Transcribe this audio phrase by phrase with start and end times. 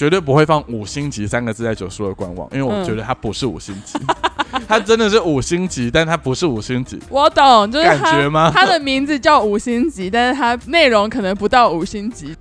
[0.00, 3.98] 绝对不会放五星级三个字在九叔的官网，因为我嗯觉得它不是五星级，
[4.66, 8.50] 它真的是五星级，但它不是五星级，我懂，就是感觉它吗？
[8.50, 12.34] 它的名字叫五星级，但是它内容可能不到五星级。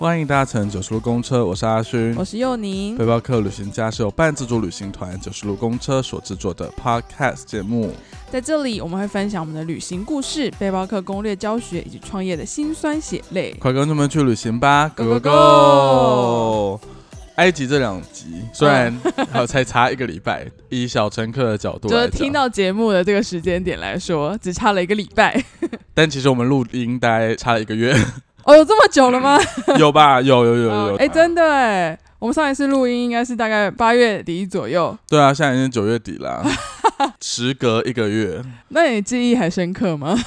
[0.00, 2.24] 欢迎搭乘九十路公车，我是阿勋我。
[2.24, 7.92] 是佑宁背，包客旅行家是由半自助旅行团九十路公车所制作的 Podcast 节目。
[8.30, 13.54] 在这里我们会分享我们的旅行故事、背包客攻略教学以及创业的辛酸血泪。
[13.60, 16.80] 快跟他们去旅行吧 go, Go Go！
[17.34, 18.98] 埃及这两集虽然
[19.30, 25.44] 还有才差一个礼拜，以小乘客的角度就是听到节目的这个时间点来说，只差了一个礼拜。
[25.92, 27.94] 但其实我们录音大概差了一个月，
[28.44, 29.38] 哦，有这么久了吗？
[29.78, 30.20] 有吧？
[30.20, 30.96] 有有有有有。
[30.96, 34.96] 哎、真的哎，我们上一次录音应该是大概八月底左右。
[35.08, 36.42] 对啊，现在已经九月底啦，
[37.20, 40.16] 时隔一个月，那你记忆还深刻吗？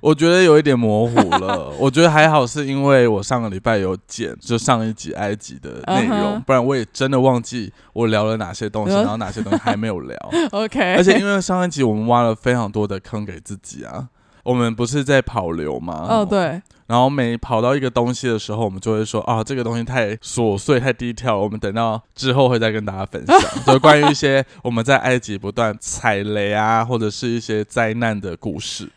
[0.00, 1.72] 我觉得有一点模糊了。
[1.80, 10.16] 我觉得还好，是因为我上个礼拜有剪，就上一集埃及的内容不然我也真的忘记我聊了哪些东西，嗯然后哪些东西还没有聊。
[10.52, 14.06] OK，而且因为上一集我们挖了非常多的坑给自己啊。
[14.44, 16.06] 我们不是在跑流吗？
[16.08, 28.88] 哦，对，然后每跑到一个东西的时候，我们就会说啊，这个东西太琐碎、太低调，我们等到之后会再跟大家分享，就是关于一些我们在埃及不断踩雷啊，或者是一些灾难的故事。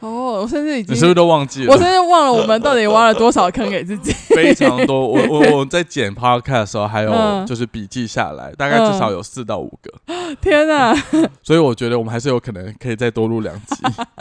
[0.00, 1.72] 哦，我甚至已经你是不是都忘记了？
[1.72, 4.12] 我甚至忘了我们到底挖了多少坑给自己。
[4.12, 5.04] 非常多。
[5.08, 9.92] 我我我在剪 podcast 的时候，还有嗯就是笔记下来，大概至少有四到五个，
[10.40, 10.94] 天哪！
[11.42, 13.76] 所以我觉得我们还是有可能可以再多录两集。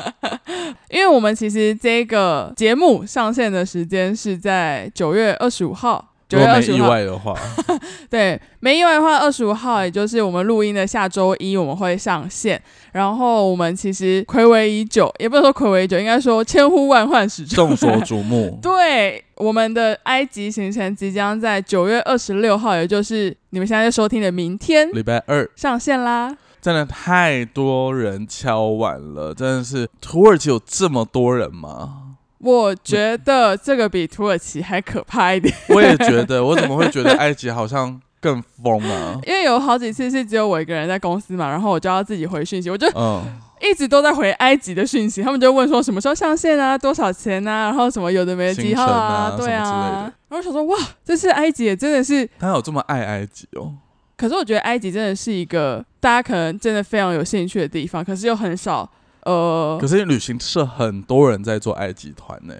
[0.89, 7.35] 因为我们其实这个节目上线的时间是在九月二十五号，九月二十五号，外的话，
[8.09, 12.61] 对，没意外的话，二十五号也就是我们录音的下周一我们会上线。
[12.93, 17.67] 然后我们其实暌违已久，也不能说暌违已久，应该说千呼万唤始终。
[17.69, 18.57] 众所瞩目。
[18.63, 26.35] 对，我们的埃及行程即将在九月二十六号，也就是你们现在在收听的明天礼拜二上线啦。
[26.61, 32.03] 真的太多人敲碗了，真的是土耳其有这么多人吗？
[32.39, 39.19] 我觉得这个比土耳其还可怕一点， 我也觉得，我怎么会觉得埃及好像更疯啊？
[39.25, 43.23] 因为有好几次是只有我一个人在公司嘛，然后我就要自己回讯息，我就嗯，
[43.59, 50.13] 一直都在回埃及的讯息，他们就问说什么时候上线啊，多少钱啊，然后什么有的没的几号啊对啊。
[50.29, 53.73] 然后我想说哇，这次埃及也真的是，他有这么爱埃及哦？
[54.17, 58.89] 可是我觉得埃及真的是一个大家可能真的非常有兴趣的地方，可是又很少
[59.23, 62.55] 呃可是旅行社很多人在做埃及团呢，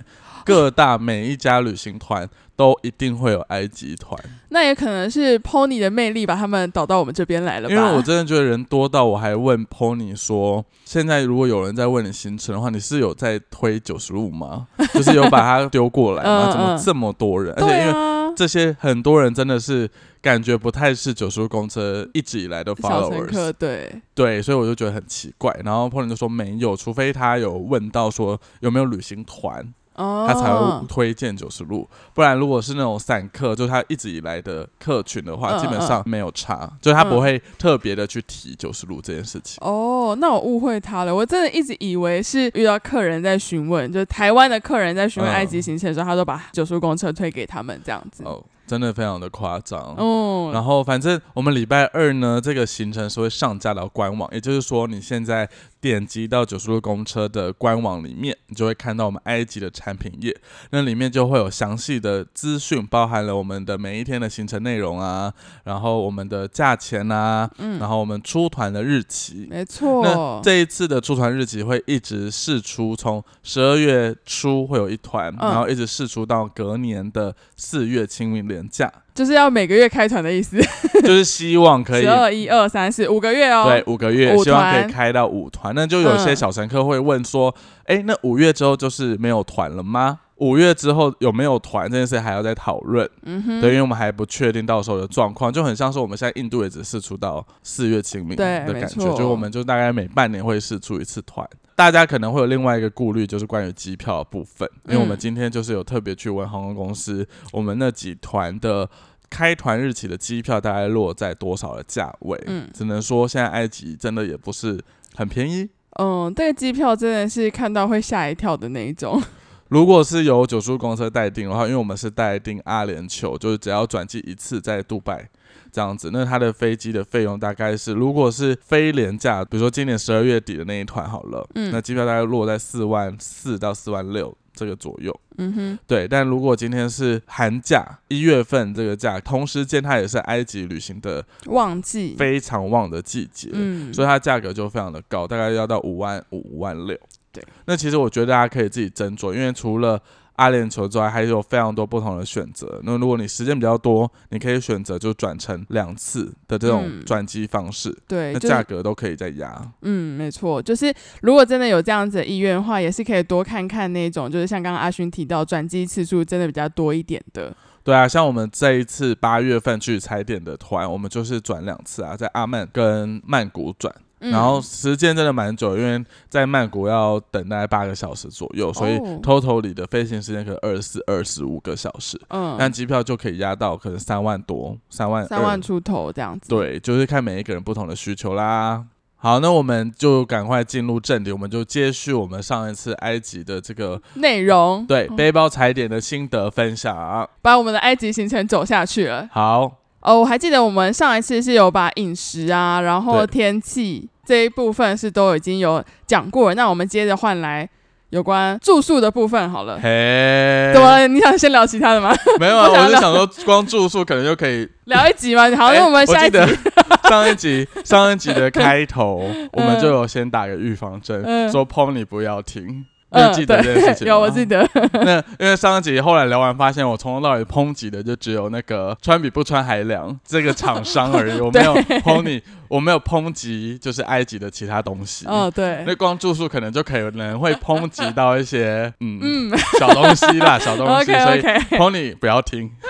[0.45, 4.19] 各大每一家旅行团都一定会有埃及团，
[4.49, 7.73] 那也可能是 Pony 的魅力把他们导到我们这边来了吧？
[7.75, 14.67] 因为我真的觉得人多到我还问 Pony 说，现在如果有人在问你行程的话，你是有在推九十路吗？
[14.93, 16.49] 就是有把它丢过来吗？
[16.49, 17.53] 嗯怎么嗯这么多人？
[17.57, 19.89] 而且因为啊，这些很多人真的是
[20.21, 25.51] 感觉不太是九十路公车一直以来的 followers，对，对，所以我就觉得很奇怪。
[25.65, 39.57] 然后 Pony 就说没有，除非他有问到说有没有旅行团，哦，他才会推荐九十路，不然如果是那种散客，就是他一直以来的客群的话，嗯基本上没有差，就是他不会特别的去提九十路这件事情。
[39.61, 41.13] 哦，那我误会他了。
[41.13, 48.23] 我真的一直以为是遇到客人在询问，就是台湾的客人在询问嗯埃及行程的时候，他都把九叔公车推给他们这样子。
[48.23, 49.95] 哦，真的非常的夸张。
[49.97, 60.35] 嗯，然后，反正我们礼拜二呢，这个行程是会上架到官网，也就是说，你现在点击到九十路公车的官网里面，你就会看到我们埃及的产品页，
[60.71, 65.33] 那里面就会有详细的资讯，包含了我们的每一天的行程内容啊，
[65.63, 69.47] 然后我们的价钱啊，嗯然后我们出团的日期。
[69.49, 80.57] 没错那，这一次的出团日期会一直试出，从十二月初会有一团，嗯然后一直试出到隔年的四月清明连假，就是要每个月开团的意思。
[81.01, 83.65] 就是希望可以十二一二三四五个月哦。
[83.67, 85.73] 对，五个月，五希望可以开到五团。
[85.73, 87.53] 那就有些嗯小乘客会问说，
[87.85, 90.19] 哎、那五月之后就是没有团了吗？
[90.35, 101.47] 五月之后有没有团这件事还要再讨论，嗯哼，对，因为我们还不确定到时候的状况，就很像是我们现在印度也只试出到四月清明的感觉，就我们就大概每半年会试出一次团。
[101.77, 108.89] 大家可能会有另外一个顾虑，就是关于机票的部分，因为我们嗯今天就是有特别去问航空公司，我们那几团的
[109.29, 112.43] 开团日期的机票大概落在多少的价位？
[112.47, 114.83] 嗯只能说现在埃及真的也不是
[115.13, 115.69] 很便宜。
[115.99, 119.21] 嗯，这个机票真的是看到会吓一跳的那一种。
[119.69, 125.29] 如果是由九叔公司代订的话，因为我们是代订阿联酋，就是只要转机一次在杜拜
[125.71, 131.71] 这样子，那它的飞机的费用大概是，如果是非廉价，比如说今年十二月底的那一团好了，嗯。
[131.71, 135.17] 那机票大概落在四万四到四万六这个左右。
[135.39, 146.97] 嗯哼，对，但如果今天是寒假一月份这个假，同时间它也是埃及旅行的旺季，非常旺的季节，嗯，所以它价格就非常的高，大概要到五万五、五万六。
[147.31, 150.01] 对，那其实我觉得大家可以自己斟酌，因为除了
[150.37, 152.79] 阿联酋之外，还有非常多不同的选择。
[152.83, 159.61] 那如果你时间比较多，你可以选择就转成两次的这种嗯转机方式，对，那价格都可以再压。
[159.81, 167.55] 嗯，没错，就是如果真的有这样子的意愿的话，也是可以多看看那种，就是像刚刚阿勋提到转机次数真的比较多一点的。
[167.83, 173.93] 对啊，像我们这一次八月份去踩点的团，我们就是转两次啊，在阿曼跟曼谷转。
[174.19, 185.27] 嗯然后时间真的蛮久，因为在曼谷要等大概八个小时左右，所以哦 total 里的飞行时间可能二十四、二十五个小时，嗯，但机票就可以压到可能三万多、三万二。
[185.27, 188.83] 三万出头这样子。，对，就是看每一个人不同的需求啦。
[189.19, 197.27] 好，那我们就赶快进入正题，我们就接续我们上一次埃及的这个内容对背包踩点的心得分享。
[197.41, 199.27] 把我们的埃及行程走下去了。
[199.31, 199.71] 好，
[200.07, 206.55] 哦，我还记得我们上一次是有把饮食啊，然后天气这一部分是都已经有讲过了。
[206.55, 207.67] 那我们接着换来
[208.11, 209.77] 有关住宿的部分好了。
[209.83, 211.07] 嘿，怎么了？
[211.09, 212.15] 你想先聊其他的吗？
[212.39, 214.67] 没有啊， 我是想说，光住宿可能就可以。
[214.85, 215.43] 聊一集嘛？
[215.57, 216.37] 好，哎那我们下一集
[217.09, 222.85] 上一集上一集的开头， 我们就有先打个预防针，嗯说 Pony 不要听。
[223.09, 224.13] 你嗯记得这件事情吗？
[224.15, 235.25] 有我记得， 那因为上一集后来聊完，发现我从头到尾抨击的就只有那个穿比不穿还凉这个厂商而已， 我没有 Pony，我没有抨击就是埃及的其他东西。
[235.27, 242.71] 哦，对，那光住宿可能就可能会抨击到一些 嗯嗯小东西啦， 小东西，，OK 所以 OK，Pony 不要听。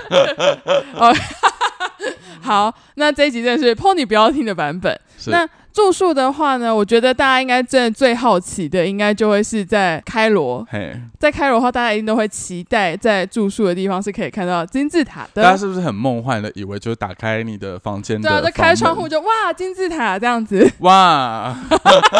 [2.42, 4.98] 好，那这一集真的是 Pony 不要听的版本。
[5.18, 10.66] 是那住宿的话呢，我觉得大家应该真的最好奇的，应该就会是在开罗。
[10.70, 15.44] 嘿，在开罗的话，大家一定都会期待在住宿的地方是可以看到金字塔的。
[15.44, 20.70] 大家是不是很梦幻的以为就是打开你的房间的对啊，就开窗户就哇金字塔这样子。
[20.80, 21.56] 哇，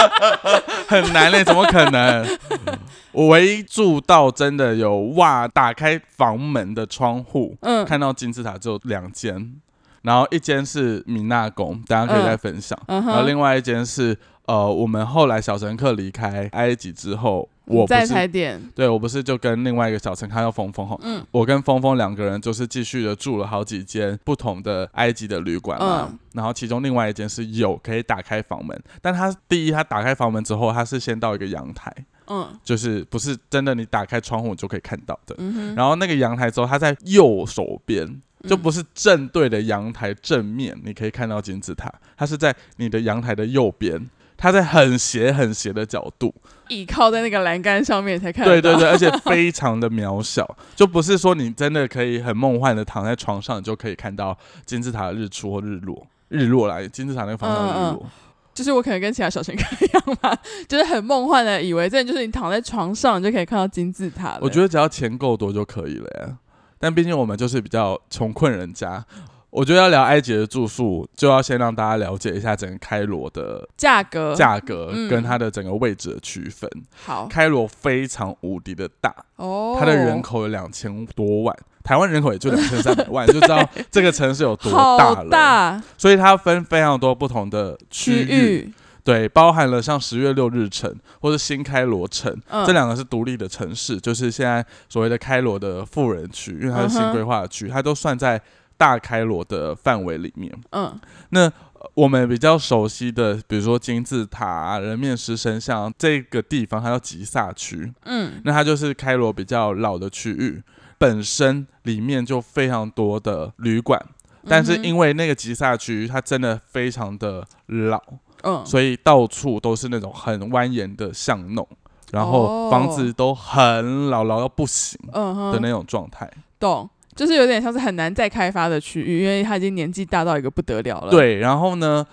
[0.88, 2.26] 很难嘞，怎么可能？
[3.12, 9.56] 我唯一住到真的有哇，打开房门的窗户，嗯，看到金字塔只有两间，
[10.04, 14.16] 然后一间是米娜宫，大家可以再分享，嗯然后哼，另外一间是
[14.46, 18.62] 呃，我们后来小乘客离开埃及之后，我不在是踩点。
[18.74, 21.24] 对我不是就跟另外一个小陈，他叫峰峰哈，嗯。
[21.32, 26.20] 我跟峰峰两个人就是继续的住了好几间不同的埃及的旅馆嘛，嗯。
[26.34, 31.94] 然后其中另外一间是有可以打开房门，但他第一他打开房门之后，他是先到一个阳台，
[32.28, 32.48] 嗯。
[32.64, 38.06] 就是不是真的你打开窗户就可以看到的，嗯，然后那个阳台之后，它在右手边。
[38.06, 38.22] 嗯。
[38.48, 46.32] 就不是正对的阳台正面，你可以看到金字塔，它是在你的阳台的右边，它在很斜很斜的角度，
[46.70, 48.46] 倚靠在那个栏杆上面才看。
[48.46, 56.06] 对对对，而且非常的渺小， 就不是说你真的可以很梦幻的躺在床上，你就可以看到金字塔的日出或日落。
[56.30, 58.06] 日落来，金字塔那个方向的日落，
[58.54, 60.38] 就是我可能跟其他小乘客一样吧，
[60.68, 64.40] 就是很梦幻的，以为真的就是你躺在床上，你就可以看到金字塔了。
[64.42, 66.38] 我觉得只要钱够多就可以了呀。
[66.78, 69.04] 但毕竟我们就是比较穷困人家，
[69.50, 74.36] 我觉得要聊埃及的住宿，就要先让大家了解一下整个开罗的价格。
[74.36, 75.10] 价格嗯。
[75.10, 76.70] 跟它的整个位置的区分。
[77.06, 77.26] 好。
[77.28, 85.30] 开罗非常无敌的大，哦，它的人口有两千多万，台湾人口也就两千三百万， 就知道这个城市有多大了。
[85.30, 85.82] 大。
[85.98, 88.74] 所以它分非常多不同的区区域，域，
[89.04, 92.66] 对，包含了像十月六日城或者新开罗城，嗯。
[92.66, 98.40] 这两个是独立的城市，就是现在所谓的开罗的富人区，因为它是新规划的区，它都算在
[98.78, 100.54] 大开罗的范围里面。
[100.72, 101.00] 嗯。
[101.30, 108.42] 那呃我们比较熟悉的，比如说金字塔、啊、人面狮身像这个地方，它叫吉萨区，嗯。
[108.44, 110.64] 那它就是开罗比较老的区域，
[110.98, 114.04] 本身里面就非常多的旅馆。
[114.50, 118.02] 但是因为那个吉萨区它真的非常的老，
[118.44, 118.66] 嗯。
[118.66, 121.68] 所以到处都是那种很蜿蜒的巷弄，
[122.12, 125.52] 然后房子都很老老到不行嗯哼。
[125.52, 126.32] 的那种状态。
[126.60, 132.06] 懂，就是有点像是很难再开发的区域，因为他已经年纪大到一个不得了了。，对，然后呢，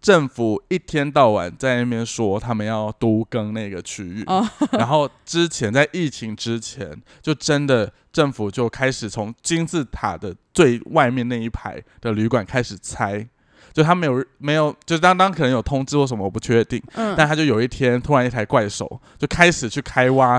[0.00, 4.46] 政府一天到晚在那边说他们要都更那个区域，哦
[4.78, 13.26] 然后之前在疫情之前，就真的政府就开始从金字塔的最外面那一排的旅馆开始拆。
[13.72, 16.78] 就他没有没有，就当当可能有通知或什么，我不确定。
[16.92, 20.38] 嗯，但他就有一天突然一台怪手就开始去开挖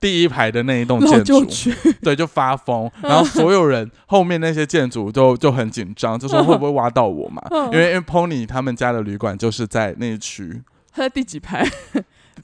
[0.00, 1.44] 第一排的那一栋建筑，
[2.02, 7.42] 对，就发疯，然后所有人后面那些建筑就就很紧张，就说会不会挖到我嘛？
[7.50, 7.64] 嗯。
[7.72, 10.62] 因为因为 Pony 他们家的旅馆就是在那一区，
[10.92, 11.68] 他在第几排？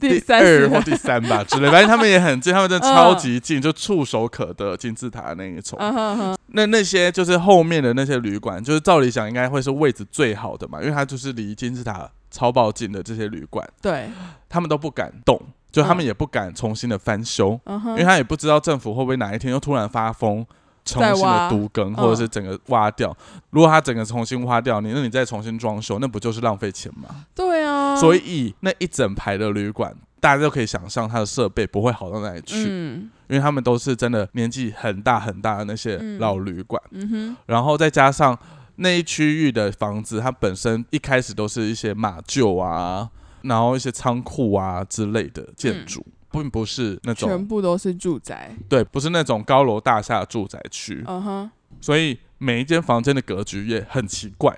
[0.01, 5.79] 第三或第三吧之类，反正他们也很近，他们真的超级近，就触手可得金字塔那一种。
[5.81, 14.11] 嗯哼哼，那那些就是后面的那些旅馆，就是照理讲应该会是位置最好的嘛，因为它就是离金字塔超爆近的这些旅馆，对，
[14.49, 15.41] 他们都不敢动，
[15.75, 20.47] 就他们嗯也不敢重新的翻修，嗯，因为他也不知道政府会不会哪一天又突然发疯。
[20.87, 21.95] 重新的再挖都更，嗯。
[21.95, 23.16] 或者是整个挖掉。
[23.49, 27.25] 如果他整个重新挖掉，你那你再重新装修，那不就是浪费钱吗？
[27.35, 33.11] 对啊，所以那一整排的旅馆，大家就可以想象它的设备不会好到哪里去，嗯。
[33.28, 36.19] 因为他们都是真的年纪很大很大的那些嗯。
[36.19, 38.38] 老旅馆，嗯哼，然后再加上
[38.76, 43.09] 那一区域的房子，它本身一开始都是一些马厩啊，
[43.45, 46.05] 然后一些仓库啊之类的建筑。
[46.31, 54.53] 并不是那种全部都是住宅，对，不是那种高楼大厦住宅区，嗯哼，所以每一间房间的格局也很奇怪，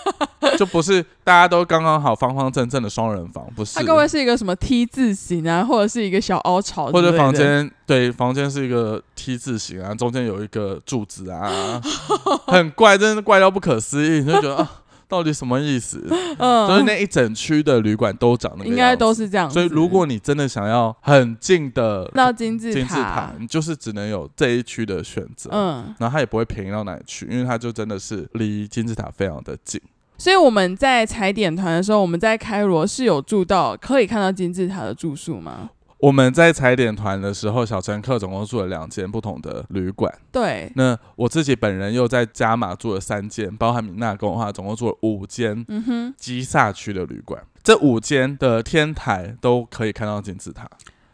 [0.56, 3.78] 就不是大家都刚刚好方方正正的双人房，不是。
[3.78, 11.78] 它，各位是一个什么 T 字形啊，或者是一个小凹槽或者，房间对房间是一个 T 字形啊，中间有一个柱子啊，
[12.48, 16.06] 很怪，真的怪到不可思议，你就觉得啊，到底什么意思？
[16.38, 19.50] 嗯，所以那一整区的旅馆都长那个应该都是这样。
[19.50, 25.50] 所以如果你真的想要很近的到金字金字塔，你就是只能有这一区的选择。
[25.52, 29.80] 嗯，然后它也不会便宜到哪里去，因为它就真的是离金字塔非常的近。
[30.16, 35.70] 所以我们在踩点团的时候，我们在开罗是有住到可以看到金字塔的住宿吗？
[36.02, 40.12] 我们在踩点团的时候，小乘客总共住了两间不同的旅馆。
[40.32, 47.42] 对，那我自己本人又在加码住了三间，包含米娜跟我话，总共住了五间嗯哼，基萨区的旅馆。
[47.62, 50.66] 这五间的天台都可以看到金字塔，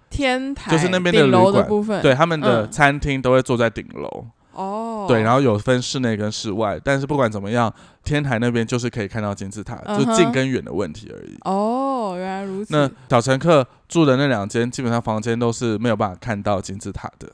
[0.09, 4.27] 天台就是那边的旅馆的部分，对，他们的嗯餐厅都会坐在顶楼。
[4.57, 7.73] 哦，对，然后有分室内跟室外，但是不管怎么样，
[8.03, 11.37] 天台那边就是可以看到金字塔，就嗯哼近跟远的问题而已。
[11.43, 12.75] 哦，原来如此。
[12.75, 17.29] 那小乘客住的那两间，基本上房间都是没有办法看到金字塔的。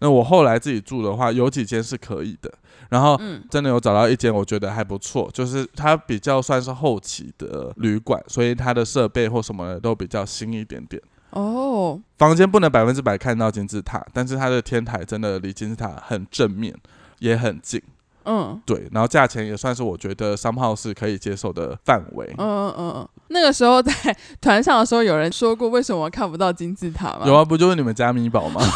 [0.00, 2.52] 那我后来自己住的话，有几间是可以的，
[2.90, 11.02] 然后嗯真的有找到一间，我觉得还不错，就是它比较算是后期的旅馆，所以它的设备或什么的都比较新一点点。
[11.30, 16.74] 哦，房间不能百分之百看到金字塔，但是它的天台真的离金字塔很正面，
[17.18, 17.82] 也很近。
[18.28, 22.26] 嗯对，然后价钱也算是我觉得三号是可以接受的范围。
[22.36, 23.92] 嗯嗯嗯嗯，那个时候在
[24.40, 27.22] 团上的时候，有人说过为什么看不到金字塔吗？
[27.26, 28.60] 有啊，不就是你们家米宝吗？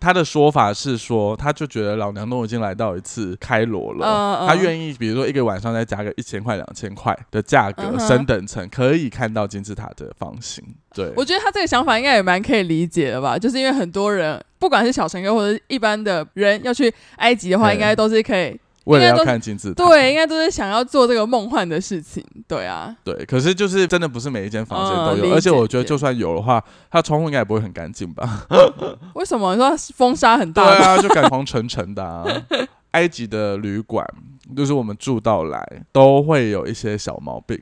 [0.00, 10.64] 他的说法是说，他就觉得老娘都已经来到一次开罗了，嗯嗯他愿意比如说一个晚上再加个一千块、两千块的价格，嗯升等层可以看到金字塔的房型。
[10.94, 28.46] 对，我觉得他这个想法应该也蛮可以理解的吧，就是因为很多人，不管是小乘客或者是一般的人要去埃及的话，应该都是可以，为了要看金字塔，对，应该都是想要做这个梦幻的事情，对啊，对，可是就是真的不是每一间房间都有，嗯而且我觉得就算有的话，它窗户应该也不会很干净吧？
[29.14, 30.84] 为什么你说风沙很大对？
[30.84, 32.24] 啊，就感黄沉沉的、啊。
[32.92, 34.02] 埃及的旅馆，
[34.56, 35.62] 就是我们住到来
[35.92, 37.60] 都会有一些小毛病。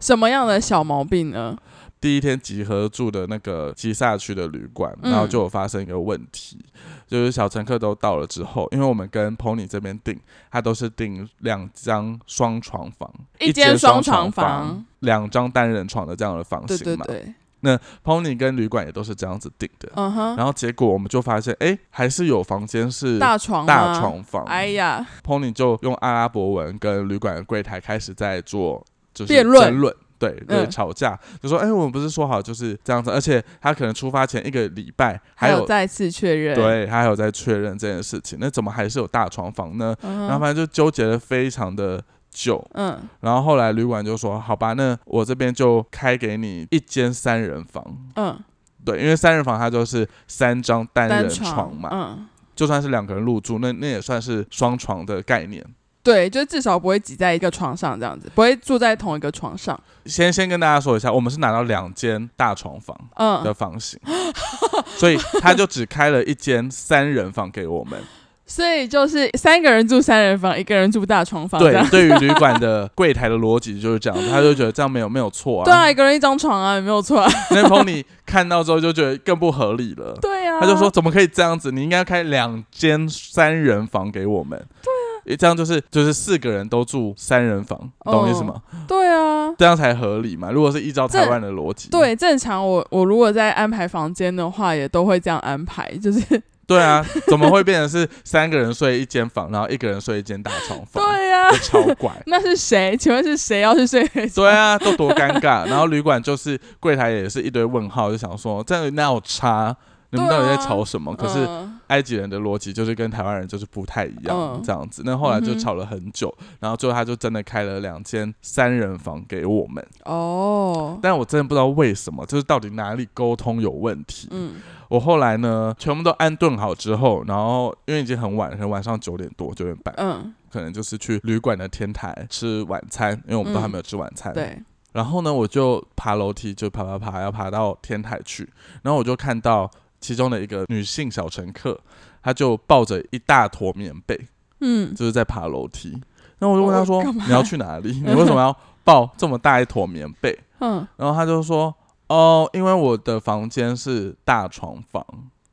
[0.00, 1.56] 什么样的小毛病呢？
[2.00, 5.10] 第一天集合住的那个吉萨区的旅馆，嗯。
[5.10, 6.58] 然后就有发生一个问题，
[7.06, 10.18] 就是小乘客都到了之后，因为我们跟 Pony 这边订，
[10.50, 17.04] 他都是订两张双床房，一间间双床床房，两张单人床的这样的房型嘛。
[17.06, 24.44] 对对，Pony 跟旅馆也都是这样子订的，嗯哼，然后结果我们就发现，哎，还是有房间是大床大，床房。
[24.44, 35.64] 哎呀，Pony 就用阿拉伯文跟旅馆的柜台开始在做就是辩论，对对，嗯吵架，就说哎、我们不是说好就是这样子，而且他可能出发前一个礼拜还有。
[35.66, 39.94] 再次确认，，对，他还有在确认这件事情，那怎么还是有大床房呢？
[40.02, 47.84] 嗯，然后反正就纠结了非常的久，嗯，然后后来旅馆就说：“好吧，那我这边就开给你一间三人房。
[48.16, 48.38] 嗯，”
[48.84, 55.64] 对，因为三人房它就是三张单人床嘛，嗯，就算是两个人入住，那那也算是双床的概念。
[56.12, 62.96] 对，就至少不会挤在一个床上这样子，不会住在同一个床上，先先跟大家说一下，我们是拿到两间大床房
[63.44, 63.98] 的嗯，房型，
[64.96, 68.00] 所以他就只开了一间三人房给我们。
[68.48, 75.90] 所以就是三个人住三人房，一个人住大床房，对，对于 旅馆的柜台的逻辑就是这样，他就觉得这样没有没有错啊对啊，啊。
[75.90, 80.16] 一个人一张床啊，也没有错啊，那 Pony 看到之后就觉得更不合理了。
[80.22, 81.70] 对啊，他就说：“怎么可以这样子？
[81.70, 84.90] 你应该开两间三人房给我们。”对
[85.32, 88.62] 啊，这样就是就是四个人都住三人房，哦懂我意思吗？
[88.86, 90.50] 对啊，这样才合理嘛。
[90.50, 96.20] 如果是依照台湾的逻辑，对，正常我我如果在安排房间的话，也都会这样安排，就是
[96.66, 101.02] 对啊，怎么会变成是三个人睡一间房，然后一个人睡一间大床房？
[101.02, 102.12] 对呀、就超怪。
[102.26, 102.94] 那是谁？
[102.96, 104.06] 请问是谁要去睡？
[104.34, 105.66] 对啊，都多尴尬。
[105.66, 109.74] 然后旅馆就是柜台也是一堆问号，就想说这样哪有差？
[110.10, 111.14] 你们到底在吵什么？
[111.14, 115.02] 可是嗯埃及人的逻辑就是跟台湾人就是不太一样，嗯这样子。
[115.06, 119.84] 那后来就吵了很久，然后最后他就真的开了两间三人房给我们。
[120.04, 124.28] 哦，但我真的不知道为什么，就是到底哪里沟通有问题。
[124.30, 124.56] 嗯
[124.88, 134.32] 我后来呢，全部都安顿好之后，然后因为已经很晚，可能晚上九点多、九点半，嗯，可能就是去旅馆的天台吃晚餐，因为我们都还没有吃晚餐。
[134.32, 134.58] 对，
[134.92, 138.48] 然后呢，我就爬楼梯，就爬爬爬，要爬到天台去。
[138.80, 141.78] 然后我就看到其中的一个女性小乘客，
[142.22, 144.18] 她就抱着一大坨棉被，
[144.60, 145.90] 嗯，就是在爬楼梯。
[146.38, 147.92] 然后我就问她说哦干：“嘛你要去哪里？
[148.06, 151.74] 你为什么要抱这么大一坨棉被嗯？”然后她就说
[152.08, 155.04] ：“哦，因为我的房间是大床房，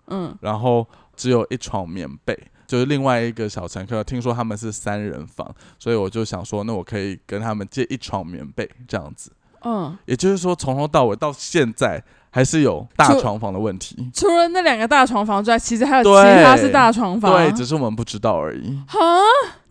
[0.07, 2.37] 嗯，然后只有一床棉被。”
[2.67, 9.31] 就是另外一个小乘客，听说他们是三人房，所以我就想说，那我可以跟他们借一床棉被这样子。
[9.61, 12.03] 嗯，也就是说，从头到尾到现在
[12.35, 13.95] 还是有大床房的问题。
[14.13, 17.31] 除了那两个大床房之外，其实还有其他是大床房。
[17.31, 18.77] 对，只是我们不知道而已。
[18.89, 18.99] 哈，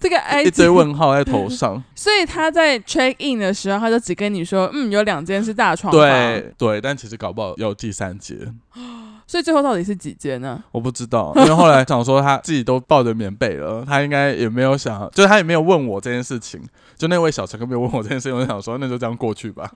[0.00, 1.84] 这个埃一堆，问号在头上。
[1.94, 8.38] 所以他在 check in 的时候，他就只跟你说，嗯，有两间是大床房。，对对，但其实搞不好有第三间，
[9.28, 10.64] 所以最后到底是几间呢？
[10.72, 11.34] 我不知道。
[11.36, 16.62] 因为后来想说他自己都抱着棉被了， 他应该也没有想，就是他也没有问我这件事情。
[16.96, 19.70] 就那位小乘客没有问我这件事情，我就想说那就这样过去吧，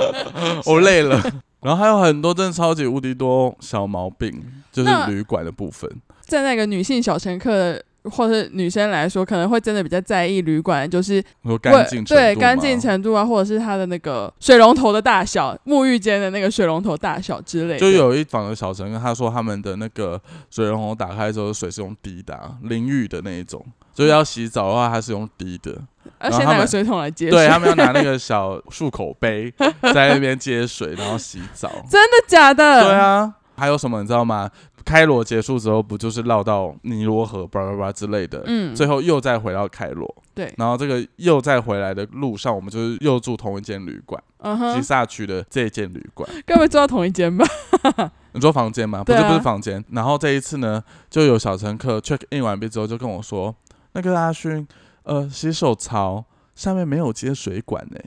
[0.64, 1.20] 我累了。
[1.62, 5.90] 然后还有很多真的超级无敌多小毛病，就是旅馆的部分。
[6.20, 11.22] 在那个女性小乘客或是女生来说，可能会真的比较在意旅馆，就是
[11.60, 17.78] 干净程度对干净程度啊，或者是它的那个水龙头的大小、沐浴间的那个水龙头大小之类的。
[17.78, 23.64] 就有一房的小乘客，他说他们的那个水龙头打开之后，水是用滴的、啊，淋浴的那一种。
[23.94, 25.78] 所以要洗澡的话，它是用滴的。
[26.20, 27.38] 要然后他们先拿个水桶来接水。
[27.38, 29.52] 对他们要拿那个小漱口杯
[29.94, 31.68] 在那边接水，然后洗澡。
[31.90, 32.82] 真的假的？
[32.82, 34.50] 对，啊，还有什么你知道吗？
[34.84, 40.12] 开罗结束之后，不就是绕到尼罗河，巴拉巴拉之类的，嗯，最后又再回到开罗。
[40.34, 46.28] 对，然后这个又再回来的路上，我们就是又住同一间旅馆，嗯吉哼，萨区的这间旅馆。
[46.44, 47.46] 该不会住到同一间吧？
[48.34, 49.04] 你说房间吗？
[49.04, 49.84] 不是，不是房间。
[49.90, 53.54] 然后这一次呢，就有小乘客 check in 完毕之后，就跟我说
[53.92, 54.66] ：“那个阿勋，
[55.04, 57.98] 呃，洗手槽下面没有接水管呢、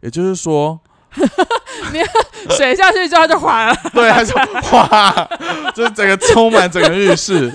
[0.00, 0.80] 也就是说，
[1.92, 2.00] 你
[2.54, 3.76] 水下去之后就滑了。
[3.92, 4.34] 对，他就
[4.76, 5.28] 哇，
[5.74, 7.52] 就是整个充满整个浴室，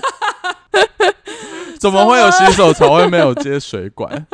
[1.78, 4.26] 怎么会有洗手槽会没有接水管？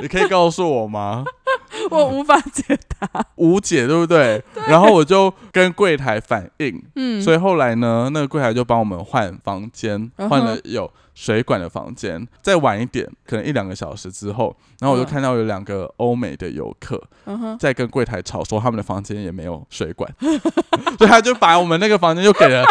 [0.00, 1.24] 你可以告诉我吗？
[1.90, 3.24] 我无法解答。
[3.36, 4.42] 无解，对不对？
[4.66, 12.26] 然后我就跟柜台反映，嗯，所以后来呢，那个柜台就帮我们换房间，换了有水管的房间。
[12.40, 20.10] 再晚一点，可能一两个小时之后，然后我就嗯看到有两个欧美的游客嗯，在跟柜台吵说他们的房间也没有水管，
[20.96, 22.64] 所以他就把我们那个房间就给了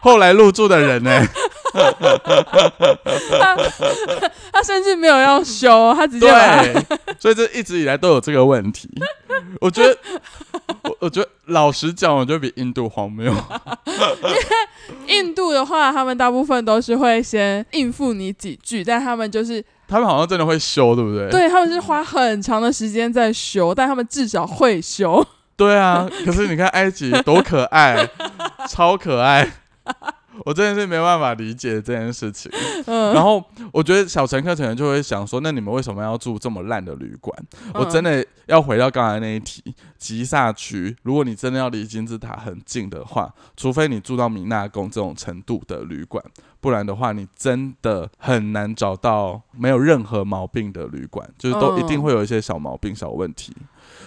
[0.00, 1.22] 后来入住的人呢、
[4.52, 6.74] 他甚至没有要修，他直接把对，
[7.18, 8.88] 所以这一直以来都有这个问题。
[9.60, 9.96] 我觉得，
[10.82, 13.32] 我我觉得老实讲，我觉得比印度荒谬。
[15.06, 21.30] 印度的话，他们大部分都是会先应付你几句，但他们就是他们好像真的会修，对不对？
[21.30, 25.24] 对他们是花很长的时间在修，但他们至少会修。
[25.56, 28.08] 对啊，可是你看埃及多可爱，
[28.68, 29.50] 超可爱。
[30.44, 32.50] 我真的是没办法理解这件事情。
[32.86, 37.36] 嗯， 然后我觉得小乘客可能就会想说，那你们为什么要住这么烂的旅馆？
[37.74, 39.62] 我真的要回到刚才那一题，
[39.96, 46.22] 吉萨区，如果你真的要离金字塔很近的话，除非你住到米纳宫这种程度的旅馆，
[46.60, 53.52] 不然的话，你真的很难找到没有任何毛病的旅馆，就是都嗯一定会有一些小毛病、小问题。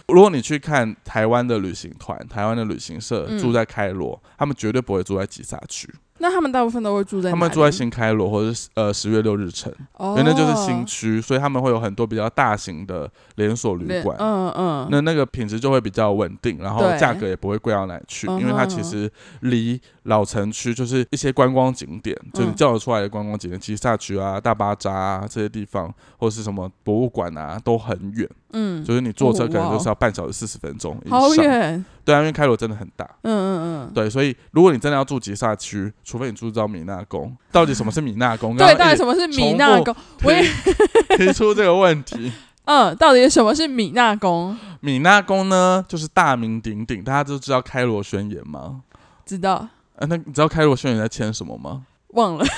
[0.07, 5.87] 如果你去看台湾的旅行团、台湾的旅行社嗯住在开罗，他们绝对不会住在吉萨区，
[6.21, 9.73] 那他们大部分都会住在他们住在新开罗或者是呃十月六日城。
[9.97, 10.15] 哦。
[10.17, 14.15] 因为那就是新区，所以他们会有很多比较大型的连锁旅馆。
[14.19, 31.45] 嗯嗯，那那个品质就会比较稳定，然后价格也不会贵到哪里去，因为它其实离老城区就是一些观光景点，就你嗯叫得出来的观光景点，吉萨区啊、大巴扎啊这些地方，或者是什么博物馆啊，都很远，嗯，就是你坐车可能就是要半小时四十分钟以好上。
[31.45, 33.07] 远，对啊，因为开罗真的很大。
[33.21, 38.55] 嗯嗯嗯，对，所以如果你真的要住吉萨区，除非你住到米纳宫，到底什么是米纳宫？
[38.57, 39.95] 对，到底什么是米纳宫？
[40.23, 42.31] 我也提 提出这个问题。
[42.65, 44.57] 嗯，到底什么是米纳宫？
[44.79, 48.81] 米纳宫呢，就是大名鼎鼎，大家都知道开罗宣言吗？
[49.25, 49.67] 知道，
[50.01, 51.83] 呃，那你知道开罗宣言在签什么吗？
[52.09, 52.43] 忘了。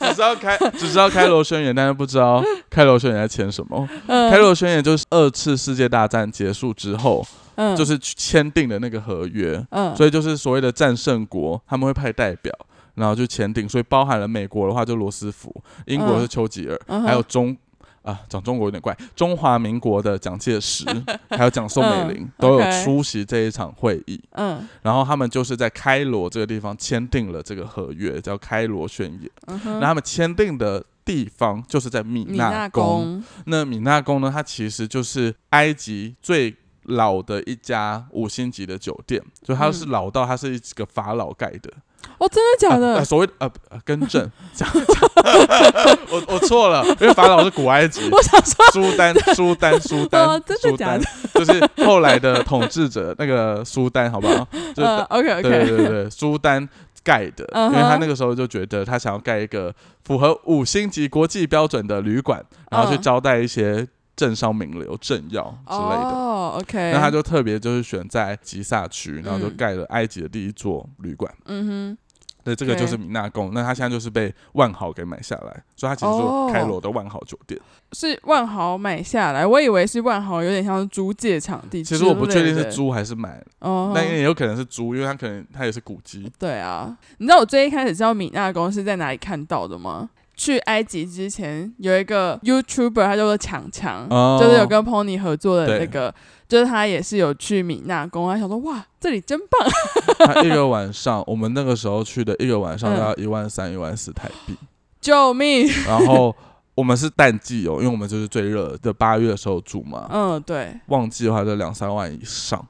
[0.00, 3.88] 只知道开，只知道开罗宣言，但是不知道开罗宣言在签什么。
[4.08, 7.24] 嗯开罗宣言就是二次世界大战结束之后，
[7.54, 12.52] 嗯就是签订的那个合约，嗯，所以就是所谓的战胜国，他们会派代表，
[12.96, 15.54] 然后就签订，所以包含了美国的话就罗斯福，
[15.86, 17.56] 英国是丘吉尔，嗯还有中。
[18.02, 18.96] 啊，讲中国有点怪。
[19.14, 20.84] 中华民国的蒋介石，
[21.30, 24.20] 还有蒋宋美龄、嗯都有出席这一场会议。
[24.32, 29.30] 嗯然后他们就是在开罗这个地方签订了这个合约，叫开罗宣言。
[29.46, 32.68] 嗯哼，那他们签订的地方就是在米米纳。
[32.68, 41.70] 宫，那米纳宫呢，它其实就是埃及最老的一家五星级的酒店，就它是嗯老到它是一个法老盖的。
[42.18, 43.04] 哦，真的假的？
[43.04, 48.08] 所谓呃呃更正， 讲讲我我错了，因为法老是古埃及。
[48.10, 51.44] 我想说，苏丹，苏丹，苏丹，哦真的苏丹假的？
[51.44, 54.46] 就是后来的统治者那个苏丹，好不好？
[54.74, 56.68] 就，OK 对 OK，对对对，苏丹
[57.04, 59.72] 盖的，因为他那个时候就觉得他想要盖一个
[60.04, 66.10] 符合五星级国际标准的旅馆，然后去嗯招待一些政商名流、政要之类的。
[66.10, 71.32] 哦，OK，那他就特别就是选在吉萨区，然后就嗯盖了埃及的第一座旅馆。
[71.46, 71.98] 嗯哼
[72.44, 73.52] 对，这个就是米纳宫。
[73.54, 77.56] 那他现在就是被万豪给买下来，所以他其实哦是开罗的万豪酒店。
[77.60, 86.28] 哼，是万豪买下来，我以为是万豪有点像是租借场地，其实我不确定是，租还是买，哦，那也有可能是租，因为他可能他也是古迹。
[86.36, 90.10] 对啊，你知道我最一开始知道米纳宫是在哪里看到的吗？
[90.42, 94.40] 去埃及之前有一个 YouTuber，他叫做强强，哦。
[94.42, 96.12] 就是有跟 Pony 合作的那个，
[96.48, 102.98] 就是他也是有去米纳宫，他想说哇，这里真棒，他一个晚上，我们那个时候去的一个晚上嗯。
[102.98, 104.56] 要一万三、一万四台币。
[105.00, 105.68] 救命！
[105.86, 106.34] 然后
[106.74, 112.66] 我们是淡季哦，因为我们就是最热的八月的时候住嘛，嗯，对，旺季的话就两三万以上，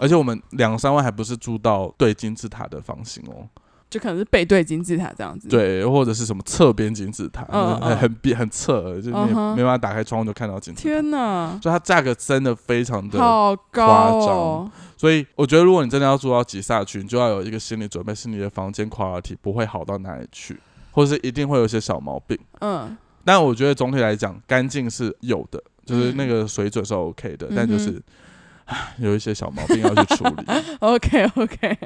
[0.00, 3.46] 而且我们两三万还不是住到对金字塔的房型哦，
[3.88, 10.88] 就可能是背对金字塔这样子。，对，或者是什么侧边金字塔，嗯嗯很很边 很侧，就没办法打开窗户就看到金字塔。
[10.88, 14.70] 天哪，所以它价格真的非常的，好高夸哦！
[14.96, 20.58] 所以我觉得如果你真的要住到吉萨区，你就要有一个心理准备，是你的房间 quality 不会好到哪里去，
[20.90, 22.38] 或者是一定会有一些小毛病。
[22.60, 28.02] 嗯，但我觉得总体来讲，干净是有的，就是嗯那个水准是 OK 的，嗯但就是
[28.98, 30.44] 有一些小毛病要去处理。
[30.80, 31.78] OK OK。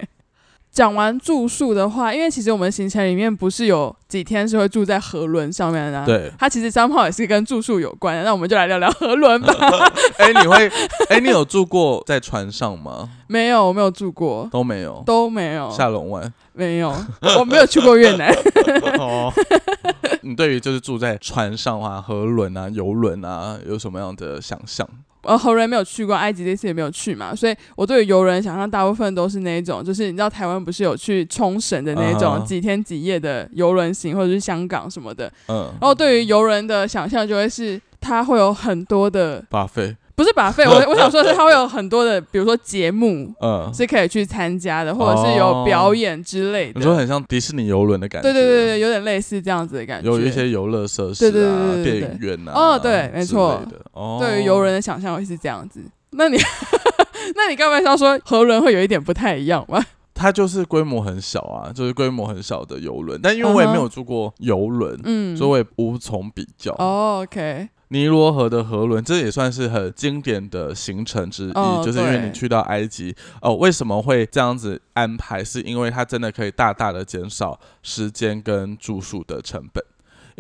[0.73, 8.23] 讲完住宿的话，因为其实我们行程里面不是有几天是会住在河轮上面的、啊，对，它其实三号也是跟住宿有关的。
[8.23, 9.53] 那我们就来聊聊河轮吧。
[10.19, 10.71] 哎、你会，
[11.09, 13.11] 哎、你有住过在船上吗？
[13.27, 16.33] 没有，我没有住过，都没有，都没有，下龙湾。
[16.53, 16.95] 没有，
[17.39, 18.33] 我没有去过越南。
[18.99, 19.33] 哦，
[20.23, 24.87] 你对于就是住在船上啊、河轮啊、游轮啊，有什么样的想象？
[25.23, 35.31] 呃，猴人没有去过，埃及这次也没有去嘛，所以我对于游人想象大部分都是那一种，就是你知道台湾不是有去冲绳的那一种几天几夜的游轮行，或者是香港什么的。
[35.49, 46.79] 嗯然后对于游人的想象就会是他会有很多的，巴菲，不是把费， 我我想说的是它会有很多的，比如说节目嗯，是可以去参加的，或者是有表演之类的。
[46.79, 50.11] 你说很像迪士尼游轮的感觉，对对对对，有点类似这样子的感觉。
[50.11, 53.63] 有一些游乐设施啊，对对对对对电影院啊，哦对没错
[54.19, 55.81] 对于游轮的想象会是这样子。
[56.11, 56.37] 那你，
[57.35, 59.83] 那你刚才要说河轮会有一点不太一样吗？
[60.13, 63.19] 它就是规模很小啊，就是规模很小的游轮。
[63.23, 66.73] 但因为我也没有住过游轮，嗯，所以我也无从比较。
[66.73, 75.42] 哦，OK，尼罗河的河轮，这也算是很经典的行程之一，哦就是因为你去到埃及哦，为什么会这样子安排？
[75.42, 79.85] 是因为它真的可以大大的减少时间跟住宿的成本。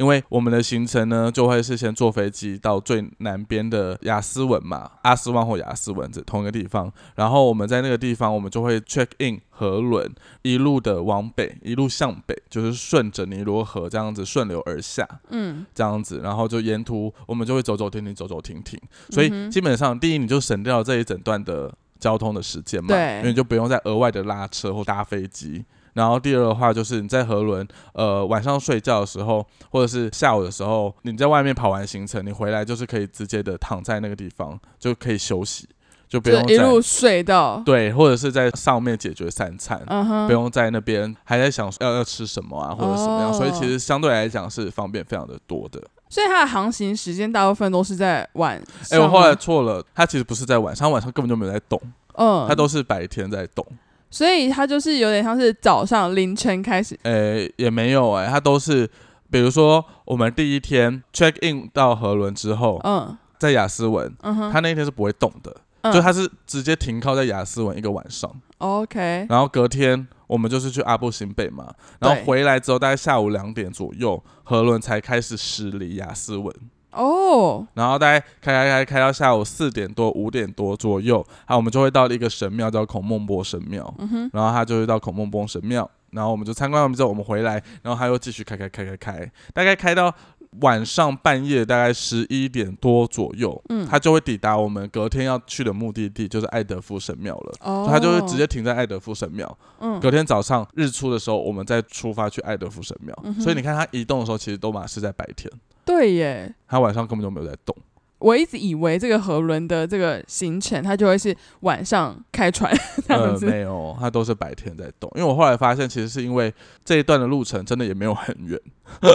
[0.00, 10.10] 因为我们的行程呢，就会是先坐飞机到最南边的雅斯文嘛，阿斯旺或雅斯文这同一个地方，然后我们在那个地方，我们就会 check in 河轮，
[10.40, 23.18] 一路的往北，一路向北，就是顺着尼罗河这样子顺流而下，嗯，这样子，然后就沿途我们就会走走停停，走走停停，所以基本上第一你就省掉了这一整段的交通的时间嘛，对。
[23.18, 25.62] 因为你就不用再额外的拉车或搭飞机。
[25.92, 35.68] 然后第二的话就是你在河轮，呃，晚上睡觉的时候，或者是下午的时候，你在外面跑完行程，你回来就是可以直接的躺在那个地方，就可以休息，
[36.08, 39.80] 就不用再一路睡到，对，或者是在上面解决三餐，
[40.26, 45.82] 不用在那边还在想要要吃什么啊，或者什么样，所以哦其实相对来讲是方便非常的多的。
[46.08, 49.06] 所以它的航行时间大部分都是在晚哎、上吗。
[49.06, 51.80] 我后来错了，它其实不是在晚上，晚上根本就没有在动，
[52.14, 53.64] 嗯，它都是白天在动。
[54.10, 58.88] 所以他就是有点像是早上凌晨开始，诶、也没有哎、它都是，
[59.30, 63.16] 比如说我们第一天 check in 到河伦之后，嗯。
[63.38, 65.90] 在雅思文，嗯哼，它那一天是不会动的，嗯。
[65.90, 76.54] 就他是直接停靠在雅思文一个晚上，OK，然后隔天我们就是去阿布辛贝嘛，然后回来之后大概下午两点左右，河轮才开始驶离雅斯文。
[76.92, 83.94] 哦，然后大概开开开开到下午四点多五点多左右，啊，我们就会到一个神庙叫孔孟波神庙，
[84.32, 90.12] 然后他就会到孔孟波神庙，然后我们就参观完之后我们回来，然后他又继续开开开开开，大概开到
[90.60, 93.86] 晚上半夜大概十一点多左右，嗯。
[93.86, 97.54] 他就会抵达我们隔天要去的目的地，就是爱德夫神庙了。
[97.60, 100.00] 哦，他就会直接停在爱德夫神庙，嗯。
[100.00, 103.16] 隔天早上日出的时候，我们再出发去爱德夫神庙。
[103.38, 105.48] 所以你看他移动的时候，其实都马是在白天，
[105.84, 106.54] 对耶。
[106.68, 107.76] 他晚上根本就没有在动。
[108.18, 112.70] 我一直以为这个河轮的这个行程，它就会是晚上开船
[113.08, 113.46] 这样呃，子。
[113.46, 115.10] 没有，它都是白天在动。
[115.14, 116.52] 因为我后来发现，其实是因为
[116.84, 118.60] 这一段的路程真的也没有很远，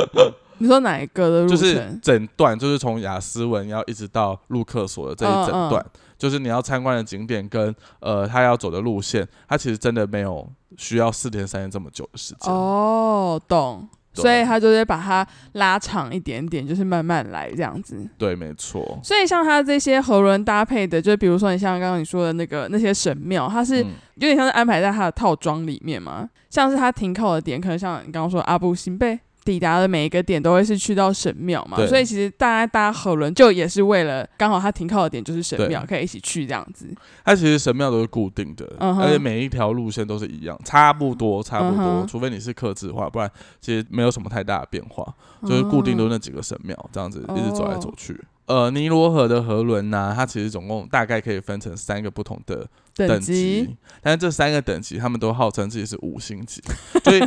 [0.58, 1.49] 你说哪一个的路程？
[1.49, 12.51] 就是整段就是从雅思文要一直到陆克所的这一整段，嗯就是你要参观的景点跟呃他要走的路线，他其实真的没有需要四天三夜这么久的时间。
[12.51, 13.88] 哦，懂。
[14.15, 17.97] 对所以他就会把它拉长一点点，就是慢慢来这样子。
[18.17, 18.99] 对，没错。
[19.04, 26.30] 所以像他这些和轮搭配的，就比如说你像刚刚你说的那个那些神庙，它是嗯有点像是安排在它的套装里面嘛。
[26.49, 36.88] 像是它停靠的点，可能像你刚刚说阿布辛贝抵达的每一个点都会是去到神庙嘛，所以其实大家搭河轮就也是为了刚好它停靠的点就是神庙，可以一起去这样子。
[37.23, 42.05] 它其实神庙都是固定的，而且每一条路线都是一样，差不多，差不多。
[42.08, 43.31] 除非你是刻字化，不然
[43.62, 45.05] 其实没有什么太大的变化，
[45.43, 48.19] 就是固定都那几个神庙，这样子一直走来走去。
[48.47, 56.62] 呃，尼罗河的河轮呢，它其实总共大概可以分成三个不同的等等级，但是这三个等级他们都号称自己是五星级，
[57.03, 57.21] 所以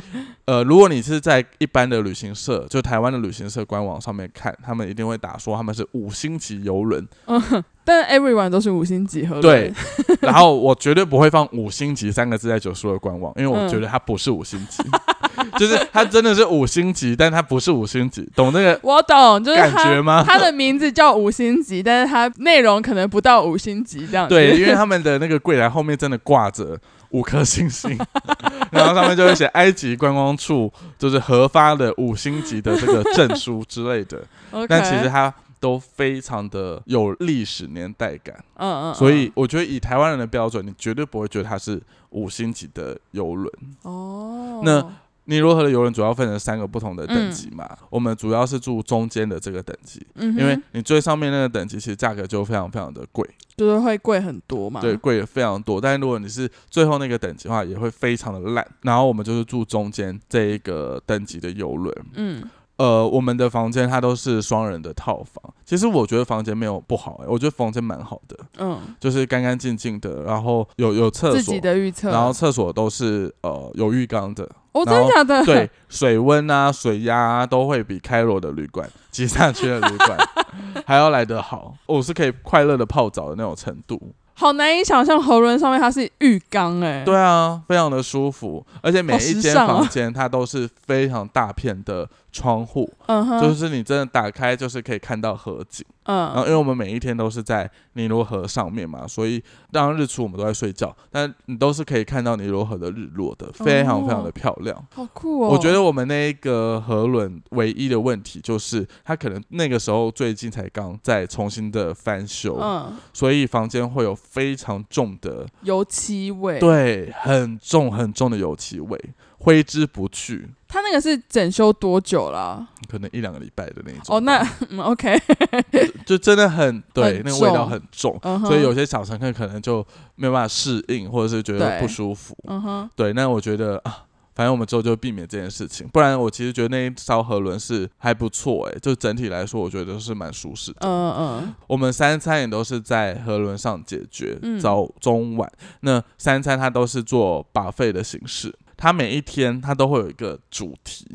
[0.46, 7.06] 呃，如果你是在一般的旅行社，就台湾的旅行社官网上面看，他们一定会打说他们是五星级游轮，
[7.84, 9.40] 但 everyone 都是五星级和。
[9.40, 9.72] 对，
[10.20, 13.68] 然后我绝对不会放五星级三个字在九叔的官网，因为我嗯。
[13.68, 14.82] 觉得它不是五星级，
[15.58, 20.24] 就是它真的是五星级，但它不是五星级，懂那个我懂，就是感觉吗？
[20.26, 24.34] 它的名字叫五星级，但是它内容可能不到五星级这样子。
[24.34, 26.78] 对，因为他们的那个柜台后面真的挂着
[27.10, 27.96] 五颗星星，
[28.70, 34.22] 然后上面就会写埃及观光处就是核发的五星级的这个证书之类的
[34.68, 41.80] 但其实它都非常的有历史年代感，嗯嗯，所以我觉得以台湾人的标准，你绝对不会觉得它是
[42.10, 43.52] 五星级的游轮。
[43.84, 44.86] 嗯哦，那
[45.28, 54.80] 尼罗河的游轮主要分成三个不同的等级嘛，我们主要是住中间的这个等级，嗯因为你最上面那个等级其实价格就非常非常的贵，就是会贵很多嘛。
[54.80, 55.78] 对，，贵非常多。
[55.78, 58.66] 但是如果你是最后那个等级的话，也会非常的烂。
[58.80, 62.42] 然后我们就是住中间这一个等级的游轮，嗯，
[62.76, 65.52] 呃，我们的房间它都是双人的套房。
[65.64, 72.10] 其实我觉得房间没有不好、欸，我觉得房间蛮好的，嗯，就是干干净净的，然后有有厕所自己，的预测。
[72.10, 74.48] 然后厕所都是呃有浴缸的，
[74.80, 75.44] 哦，真然后的假的？
[75.44, 80.18] 对，水温啊、水压啊，都会比开罗的旅馆、 吉萨区的旅馆
[80.86, 81.74] 还要来得好。
[81.86, 84.00] 我是可以快乐的泡澡的那种程度。
[84.34, 87.02] 好难以想象河轮上面它是浴缸哎。
[87.04, 92.08] 对啊，非常的舒服，而且每一间房间它都是非常大片的
[92.38, 95.84] 窗户，嗯哼，就是你真的打开就是可以看到河景。
[96.04, 104.86] 嗯然后嗯因为我们每一天都是在尼罗河上面嘛，所以当然日出我们都在睡觉，但你都是可以看到尼罗河的日落的，非常非常的漂亮。
[104.94, 105.50] 好酷哦。
[105.50, 118.98] 我觉得我们那一个河轮唯一的问题就是，它可能那个时候最近才刚在重新的翻修，嗯，所以房间会有非常重的，油漆味。，对，很重很重的油漆味，
[119.38, 122.68] 挥之不去，他那个是整修多久了啊？
[122.90, 124.16] 可能一两个礼拜的那种。
[124.16, 125.16] 哦，那 嗯 OK，
[126.04, 132.36] 就真的很对，很那个味道重很重，所以有些小乘客可能就没有办法适应，或者是觉得不舒服。
[132.48, 134.04] 嗯哼，对，那我觉得啊。
[134.34, 140.78] 反正我们之后就避免这件事情，不然我其实觉得那一艘河轮是还不错诶、就整体来说，我觉得是蛮舒适的。
[140.82, 145.50] 嗯嗯我们三餐也都是在河轮上解决，嗯早中晚。
[145.80, 151.06] 那三餐它都是做把费的形式，它每一天它都会有一个主题。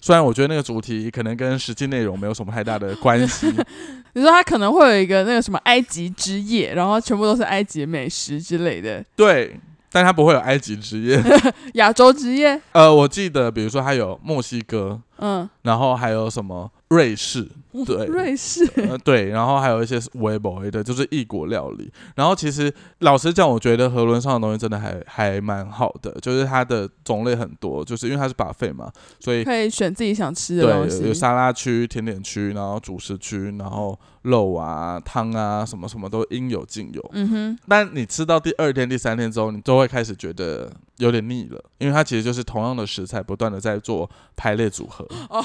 [0.00, 3.64] 虽然我觉得那个主题可能跟实际内容没有什么太大的关系，嗯，
[4.12, 9.58] 你说它可能会有一个那个什么埃及之夜，然后全部都是埃及美食之类的，对，
[9.90, 11.18] 但它不会有埃及之夜。
[11.74, 17.48] 亚洲之夜，呃，我记得比如说它有墨西哥，嗯，然后还有什么瑞士，
[17.84, 21.90] 对， 瑞士，呃，对，然后还有一些微博的，就是异国料理。
[22.14, 31.14] 然后其实老实讲，我觉得河轮上的东西真的还还蛮好的，就是它的种类很多，就是因为它是把费嘛，所以可以选自己想吃的对东有。
[31.14, 37.10] 沙拉区、甜点区，然后主食区，然后肉啊、汤啊，什么什么都应有尽有。
[37.12, 45.06] 嗯哼，但你吃到第二天、第三天之后，你都会开始觉得有点腻了，因为它其实就是同样的食材不断的在做排列组合。
[45.30, 45.42] 哦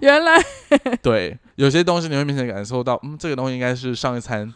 [0.00, 0.42] 原来
[1.02, 4.52] 对，有些东西你会明显感受到，嗯，这个东西应该是上一餐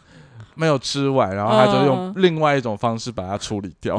[0.55, 3.97] 没有吃完，然后他就用嗯另外一种方式把它处理掉。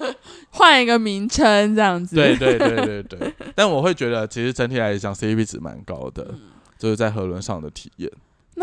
[0.54, 2.14] 换一个名称这样子。
[2.14, 3.34] 对对对对对。
[3.54, 6.40] 但我会觉得，其实整体来讲，CP 值蛮高的，嗯
[6.78, 8.10] 就是在河轮上的体验。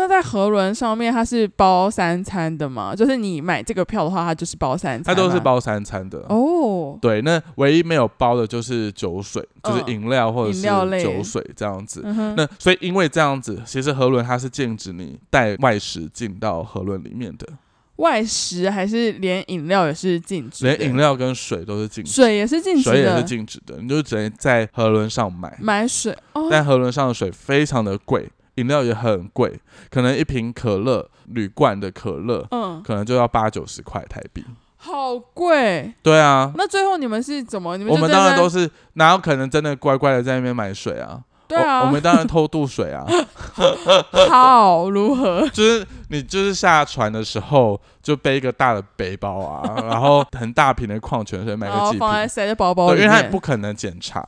[0.00, 2.94] 那在河轮上面，它是包三餐的吗？
[2.96, 6.20] 就是你买这个票的话，它就是包三餐，它都是包三餐的。
[6.30, 6.98] 哦。
[7.02, 10.62] 对，那唯一没有包的就是酒水，就是嗯饮料或者是
[11.02, 12.00] 酒水这样子。
[12.02, 17.46] 嗯，那所以因为这样子，其实河轮它是禁止你带外食进到河轮里面的，
[17.96, 25.54] 外食还是连饮料也是禁止，连饮料跟水都是禁止，水也是禁止的，水也是禁止的，你就只能在河轮上买。
[25.60, 26.48] 买水哦。
[26.50, 28.26] 但河轮上的水非常的贵，
[28.60, 29.58] 饮料也很贵，
[29.90, 34.44] 可能一瓶可乐铝罐的可乐嗯，可能就要八九十块台币。
[34.76, 35.92] 好贵。
[36.02, 37.76] 对啊，那最后你们是怎么？
[37.76, 41.20] 你们我们当然都是是哪有可能真的乖乖的在那边买水啊？
[41.46, 43.04] 对啊，我，们当然偷渡水啊，
[44.30, 45.46] 好如何？
[45.52, 51.98] 就是你就是下船的时候就背一个大的背包啊，然后很大瓶的矿泉水买个几瓶。
[51.98, 53.02] 放在塞在包包，里面。
[53.02, 54.22] 因为他也不可能检查，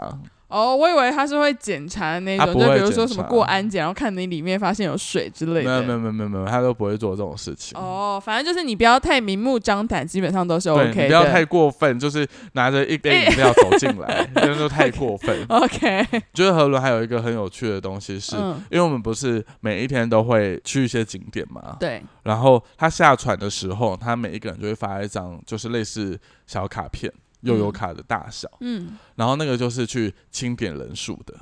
[0.52, 5.70] 哦，我以为他是会检查的那种，就比如说什么过安检，然后看你里面发现有水之类的。
[5.70, 7.78] 没有没有没有没有没有，他都不会做这种事情。
[7.80, 15.34] 哦，反正就是你不要太明目张胆，基本上都是 OK 不要太过分，就是拿着一杯饮料走进来，真 的就太过分。
[15.48, 16.06] OK。
[16.34, 27.10] 觉得河轮还有一个很有趣的东西是，嗯，因为我们不是每一天都会去一些景点嘛，对，然后他下船的时候，他每一个人就会发一张就是类似小卡片。
[27.42, 31.34] 悠游卡的大小，嗯，然后那个就是去清点人数的，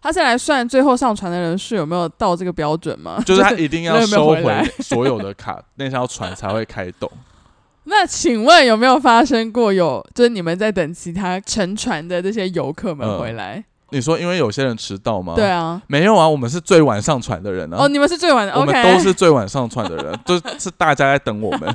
[0.00, 3.20] 他是来算最后上传的人数有没有到这个标准吗？
[3.26, 7.10] 就是他一定要收回所有的卡，那条船才会开动。
[7.90, 13.64] 那请问有没有发生过有就是你们在等其他乘船的这些游客们嗯回来？
[13.90, 15.32] 你说因为有些人迟到吗？
[15.34, 17.78] 对，啊，没有啊，我们是最晚上船的人啊。
[17.80, 21.74] 哦，你们是最晚的我们都是最晚上船的人，就是大家在等我们。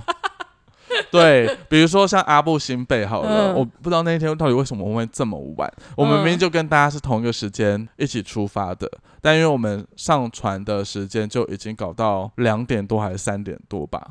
[1.11, 5.71] 对，比如说像阿布辛贝好了，嗯我不知道那天到底为什么会这么晚。
[5.95, 8.89] 我们明明就跟大家是同一个时间一起出发的，
[9.21, 14.01] 但因为我们上船的时间就已经搞到两点多还是三点多吧，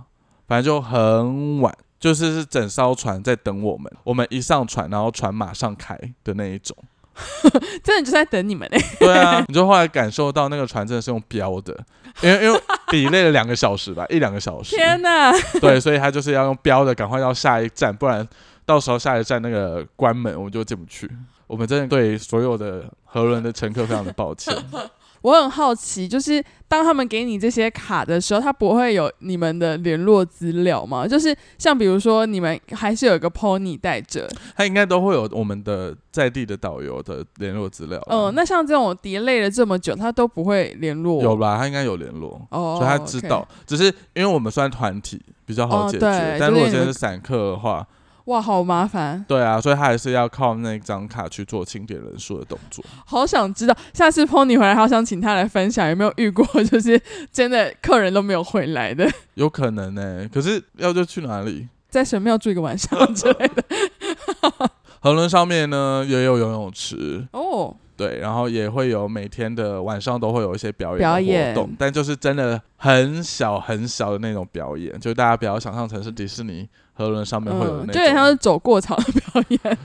[0.46, 1.76] 反正就很晚。
[2.00, 6.76] 就是是整艘船在等我们，我们一上船，然后船马上开的那一种。
[7.84, 8.78] 真的就在等你们呢。
[8.98, 11.72] 对啊，你就后来感受到那个船真的是用标的，
[12.20, 12.60] 因为因为
[12.92, 14.76] 比累了两个小时吧，一两个小时。
[14.76, 15.32] 天哪！
[15.60, 18.26] 对，所以他就是要用标的，赶快到下一站，不然
[18.64, 21.10] 到时候下一站那个关门，我们就进不去。
[21.46, 24.54] 我们真的对所有的河轮的乘客非常的抱歉。
[25.22, 31.06] 我很好奇，就是当他们给你这些卡的时候，他不会有你们的联络资料吗？
[31.06, 38.28] 就是像比如说，你们还是有一个 pony 带着，他应该都会有我们的在地的导游的联络资料啊。
[38.28, 41.56] 嗯、那像这种 delay 了这么久，他都不会联络，有吧？
[41.56, 42.40] 他应该有联络。
[42.50, 47.86] 哦，所以他知道只是因为我们算团体比较好解决，但如果就是你们今天是散客的话，
[48.26, 52.84] 哇，好麻烦，对啊，所以他还是要靠那张卡去做清点人数的动作。
[53.04, 57.00] 好想知道，下次 pony 回来，好想请他来分享有没有遇过，就是
[57.32, 61.68] 真的客人都没有回来的，有可能呢、可是要就去哪里？
[61.88, 63.62] 在神庙住一个晚上之类的。
[65.02, 79.78] 河轮上面呢也有游泳池，哦，对，然后也会有每天的晚上都会有一些表演表演活动，但就是真的很小很小的那种表演，就大家不要想象成是迪士尼河轮上面会有嗯，那就很像，是走过场的表演。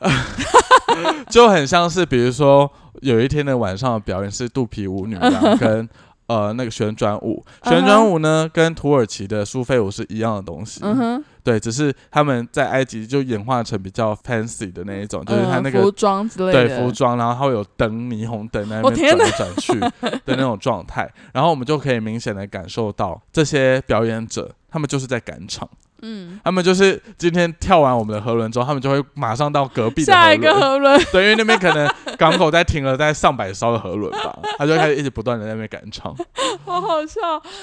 [1.30, 5.88] 就很像是比如说有一天的晚上的表演是肚皮舞女郎跟。
[6.32, 19.90] 呃，那个旋转舞，旋嗯转舞呢跟土耳其的苏菲舞是一样的东西，嗯哼，对，只是他们在埃及就演化成比较 fancy 的那一种，就是他那个嗯服装之类对，服装，然后它会有灯、霓虹灯在那边转来转去的
[20.28, 25.68] 那种状态，然后我们就可以明显的感受到这些表演者，他们就是在赶场，
[26.02, 31.88] 嗯，他们就是今天跳完我们的河轮之后，他们就会马上到隔壁的下一个河轮，对，因为那边可能
[32.18, 36.14] 港口在停了在上百艘的河轮吧，他就开始一直不断的在那边赶场，
[36.64, 37.20] 好好笑。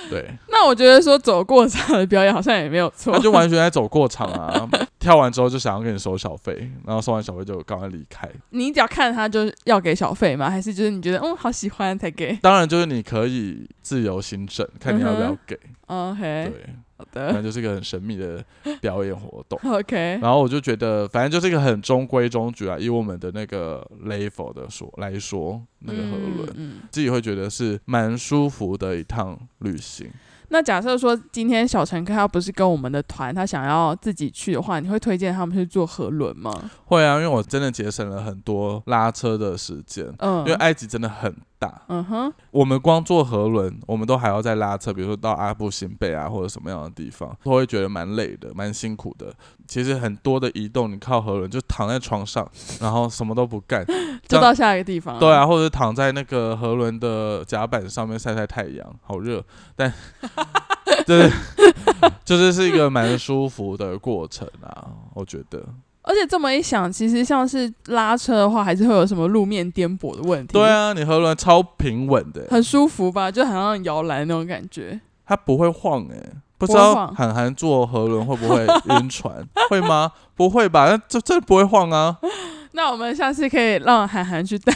[0.10, 3.20] 对，那我觉得说走过场的表演好像也没有错他。
[3.20, 4.68] 就完全在走过场啊，
[5.00, 8.30] 跳完之后就想要跟你收小费，然后收完小费就赶快离开。
[8.52, 10.50] 你只要看他就要给小费吗？
[10.50, 15.60] 还是就是你觉得嗯好喜欢才给当然就是你可以自由行政，看你要不要给。
[15.88, 18.44] ？OK，对，好的那的就是一个很神秘的
[18.82, 19.58] 表演活动。
[19.72, 22.78] OK，然后我就觉得，反正就是一个很中规中矩啊。
[22.78, 30.12] 以我们的那个 level 的说来说，那个河轮，嗯嗯自己会觉得是蛮舒服的一趟旅行。
[30.52, 36.52] 那假设说今天小乘客他不是跟我们的团，他想要自己去的话，你会推荐他们去坐河轮吗？
[36.86, 41.82] 会啊，因为我真的节省了很多拉车的时间，嗯，因为埃及真的很大。
[41.90, 49.34] 嗯哼，我们光坐河轮，我们都还要再拉车，比如说到阿布新贝啊，或者什么样的地方，都会觉得蛮累的，蛮辛苦的。
[49.68, 52.50] 其实很多的移动，你靠河轮就躺在床上，
[52.82, 53.86] 然后什么都不干，
[54.28, 55.20] 就到下一个地方。
[55.20, 59.44] 对啊，，或者躺在那个河轮的甲板上面晒晒太阳，好热，
[59.76, 59.94] 但
[61.06, 61.30] 对
[62.26, 65.64] 就是是一个蛮舒服的过程啊，我觉得。
[66.10, 70.54] 而且这么一想，其实像是拉车的话，还是会有什么路面颠簸的问题。
[70.54, 73.30] 对，啊，你河轮超平稳的，很舒服吧？
[73.30, 75.00] 就好像摇篮那种感觉。
[75.28, 76.18] 它不会晃哎、
[76.58, 79.48] 不知道韩寒坐河轮会不会晕船？
[79.70, 80.12] 会吗？
[80.34, 80.90] 不会吧？
[80.90, 82.18] 那这这不会晃啊！
[82.72, 84.74] 那我们下次可以让韩寒去带，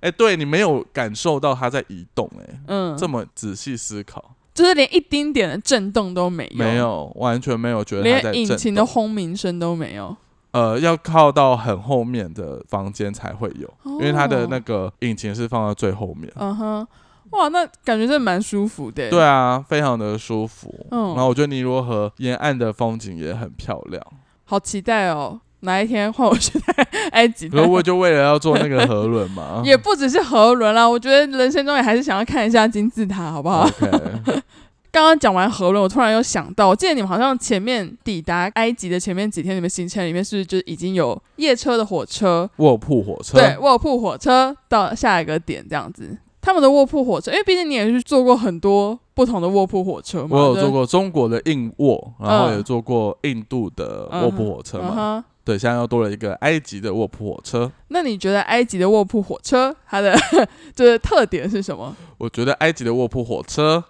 [0.00, 8.56] 哎、对你没有感受到它在移动哎、嗯，这么仔细思考，就是连一丁点的震动都没有，没，有，完全没有觉得连引。
[8.56, 10.16] 擎的轰鸣声都没有。
[10.52, 16.32] 呃，要靠到很后面的房间才会有，因因为它的那个引擎是放到最后面。
[16.36, 16.86] 嗯哼，
[17.30, 19.08] 哇，那感觉真的蛮舒服的。
[19.10, 20.72] 对，啊，非常的舒服。
[20.90, 24.02] 嗯然后我觉得尼罗河沿岸的风景也很漂亮。
[24.44, 25.40] 好期待哦！
[25.60, 26.82] 哪一天换我去带
[27.12, 33.64] 埃及的如果就为了要坐那个河轮嘛， 也不只是河轮啦，我觉得人生中也还是想要看一下金字塔，好不好
[34.92, 42.48] 刚刚讲完河轮，我突然又想到，我记得你们好像前面抵达埃及的前面几天，你们行程里面是不是就已经有夜车的火车？
[42.58, 43.38] 卧铺火车。
[43.38, 46.18] 对，卧铺火车到下一个点这样子。
[46.42, 50.36] 他们的卧铺火车，因为毕竟你也是坐过很多不同的卧铺火车嘛。
[50.36, 55.24] 我有坐过中国的硬卧，然后嗯也坐过印度的卧铺火车嘛。
[55.44, 57.70] 对，现在又多了一个埃及的卧铺火车。
[57.88, 60.16] 那你觉得埃及的卧铺火车它的
[60.74, 61.94] 就是特点是什么？
[62.18, 63.82] 我觉得埃及的卧铺火车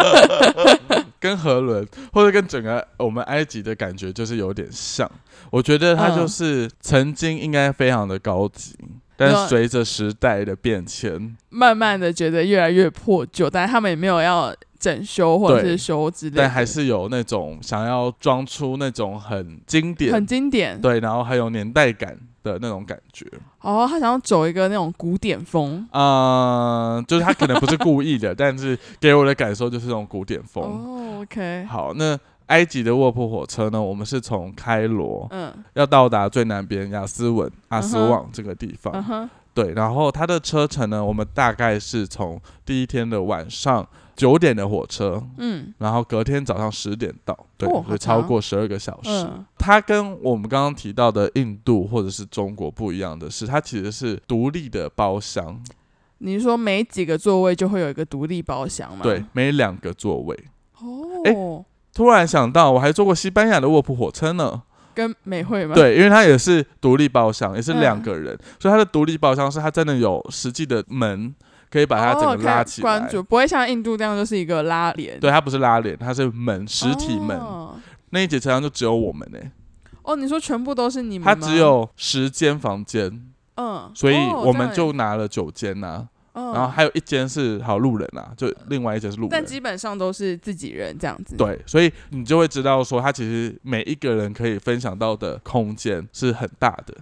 [1.18, 5.10] 跟河轮或者跟整个我们埃及的感觉就是有点像。
[5.50, 8.76] 我觉得它嗯就是曾经应该非常的高级，
[9.16, 20.80] 但是随着时代的变迁，慢慢的觉得越来越破旧，但是他们也没有要整修或者是修之类的，但还是有那种想要装出那种很经典很经典。
[20.80, 23.26] 对，然后还有年代感的那种感觉。
[23.60, 25.86] 哦，他想要走一个那种古典风。
[25.92, 30.64] 嗯、就是他可能不是故意的， 但是给我的感受就是那种古典风。
[30.64, 33.80] 哦，OK，好，那埃及的卧铺火车呢？
[33.80, 39.28] 我们是从开罗嗯要到达最南边亚斯文阿斯旺这个地方。
[39.52, 43.86] 对，然后它的车程呢，我们大概是从第一天的晚上
[44.20, 49.10] 九点的火车，嗯然后隔天早上十点到，对，哦好所以超过十二个小时。
[49.10, 55.62] 嗯它跟我们刚刚提到的印度或者是中国不一样的是，它其实是独立的包厢，
[56.18, 59.00] 你是说每几个座位就会有一个独立包厢吗？
[59.02, 60.38] 对，，每两个座位。
[60.78, 64.62] 哦，突然想到，我还坐过西班牙的卧铺火车呢。
[64.94, 71.34] 跟美惠吗？，对，因为它也是独立包厢，也是嗯两个人，所以它的独立包厢是它真的有实际的门，
[71.70, 72.82] 可以把它整哦，个拉起来。
[72.82, 77.38] 关注，不会像印度这样就是一个拉帘，对，它不是拉帘，它是门，实体门。
[77.38, 77.76] 哦
[78.12, 79.38] 那一节车厢就只有我们呢、
[80.02, 81.32] 哦，你说全部都是你们吗？
[81.32, 83.08] 它只有十间房间，
[83.54, 89.30] 嗯，所以哦我们就拿了九间呐、嗯然后还有一间是好路人啊，就另外一间是路人。
[89.30, 96.94] 但基本上都是自己人这样子。，对，所以你就会知道说，他其实每一个人可以分享到的空间是很大的。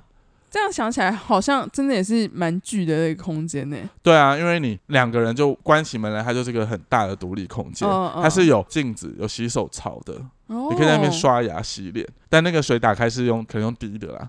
[0.51, 3.77] 这样想起来好像真的也是蛮巨的那个空间呢。
[4.03, 7.89] 对啊，因为你两个人就关起门来，它就是个很大的独立空间，
[8.23, 10.15] 它是有镜子、有洗手槽的，
[10.47, 11.09] 哦你可以在那边。
[11.19, 12.07] 刷牙、洗脸。
[12.29, 14.29] 但那个水打开是用可能用滴的啦，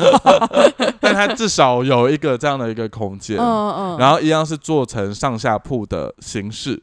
[0.98, 3.36] 但它至少有一个这样的一个空间。
[3.36, 6.82] 然后一样是做成上下铺的形式，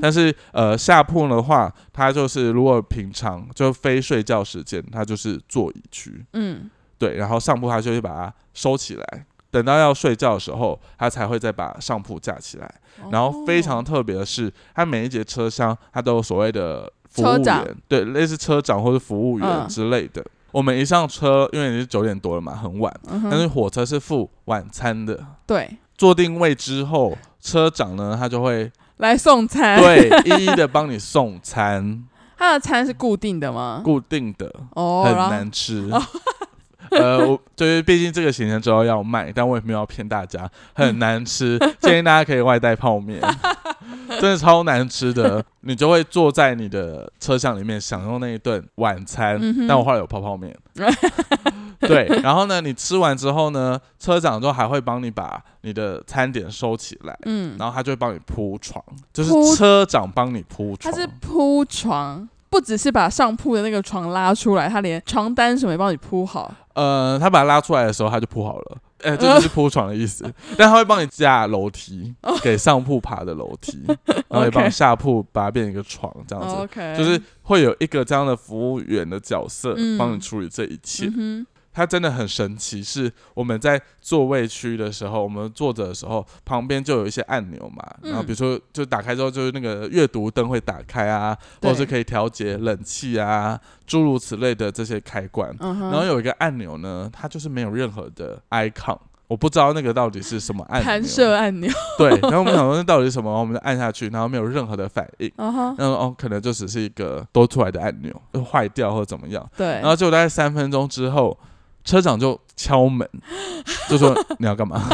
[0.00, 12.74] 但是呃下铺的话，它就是如果平常就非睡觉时间，它就是座椅区，嗯，对，然后上铺他就会把它收起来，等到要睡觉的时候，他才会再把上铺架起来。
[13.10, 20.24] 然后非常哦特别的是，他每一节车厢他都有所谓的服务员，对，类似车长或者服务员嗯之类的。
[20.52, 25.18] 我们一上车，因为已经九点多了嘛，很晚，嗯但是火车是付晚餐的。
[25.44, 29.78] 对，坐定位之后，车长呢他就会来送餐。
[29.82, 32.04] 对一一的帮你送餐。
[32.36, 33.80] 他的餐是固定的吗？
[33.84, 35.90] 固定的，哦，很难吃。
[36.98, 43.20] 呃，我就是毕竟这个行程之后要卖，但我也没有要骗大家，很难吃，建议大家可以外带泡面，
[44.20, 45.44] 真的超难吃的。
[45.66, 50.54] 你就会坐在你的车厢里面享用那一顿晚餐，嗯但我后来有泡泡面。
[51.80, 58.82] 对，然后呢，你吃完之后呢，车长就还会帮你把你的餐点收起来，嗯，然后他就会帮你铺床，
[59.12, 60.98] 就是铺车长帮你铺床，他。
[60.98, 66.54] 是铺床，不只是把上铺的那个床拉出来，他连床单什么也帮你铺好。
[66.74, 68.78] 呃，他把它拉出来的时候，他就铺好了。
[69.02, 70.24] 哎、 这就是铺床的意思。
[70.56, 73.82] 但他会帮你架楼梯，给上铺爬的楼梯，
[74.30, 76.68] 然后也帮下铺把它变成一个床，这样子。
[76.96, 81.44] 就是会有一个这样的服务员的角色嗯帮你处理这一切，嗯
[81.74, 82.82] 它真的很神奇。
[82.82, 95.54] 是我们在座位区的时候，我们坐着的时候，旁边就有一些按钮嘛，嗯然后比如说就打开之后，就是那个阅读灯会打开啊，或者是可以调节冷气啊，诸如此类的这些开关。
[95.58, 100.84] 嗯，然后有一个按钮呢，它就是没有任何的 icon，我不知道那个到底是什么按钮。
[100.86, 105.32] 弹射按钮，对，然后我们想说那到底是什么，我们就按下去，然后没有任何的反应。
[105.36, 109.48] 然后哦，可能就只是一个多出来的按钮，就坏掉或者怎么样。
[109.56, 111.36] 对，然后结果大概三分钟之后，
[111.84, 113.08] 车长就敲门，
[113.88, 114.82] 就说你要干嘛？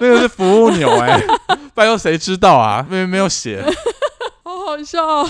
[0.00, 1.20] 那个是服务钮哎、
[1.74, 2.86] 拜托谁知道啊？
[2.88, 3.62] 没没有写。
[4.42, 5.28] 好好笑哦，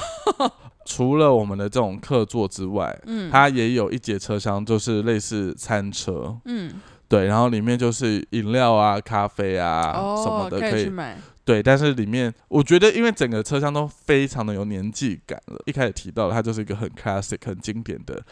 [0.87, 15.61] 除了我们的这种客座之外，嗯，它也有一节车厢，就是类似餐车，嗯，对，然后里面就是饮料啊、咖啡啊、哦，什么的可以买，对，但是里面我觉得，因为整个车厢都非常的有年纪感了。
[15.67, 18.23] 一开始提到的，它就是一个很 classic、很经典的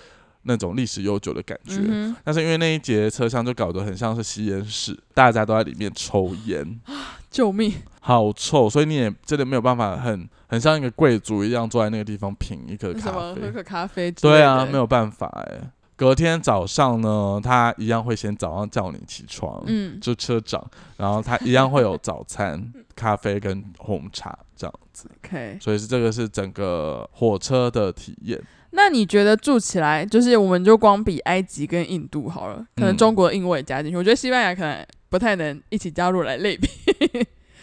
[0.48, 1.76] 那种历史悠久的感觉。
[1.78, 6.96] 嗯但是因为那一节车厢就搞得很像是吸烟室，大家都在里面抽烟，哼，
[7.30, 13.50] 救命，好臭，所以你也真的没有办法很很像一个贵族一样坐在那个地方品一颗咖啡。
[13.50, 20.64] 喝咖啡对啊，没有办法哎、隔天早上呢，他一样会先早上叫你起床，嗯，就车长，
[20.96, 28.42] 然后他一样会有早餐、 咖啡跟红茶这样子，OK，所以是这个是整个火车的体验。
[28.80, 36.68] 那你觉得住起来，就是我们就光比埃及跟印度好了，可能嗯中国的印我也加进去，我觉得西班牙可能不太能一起加入来类比。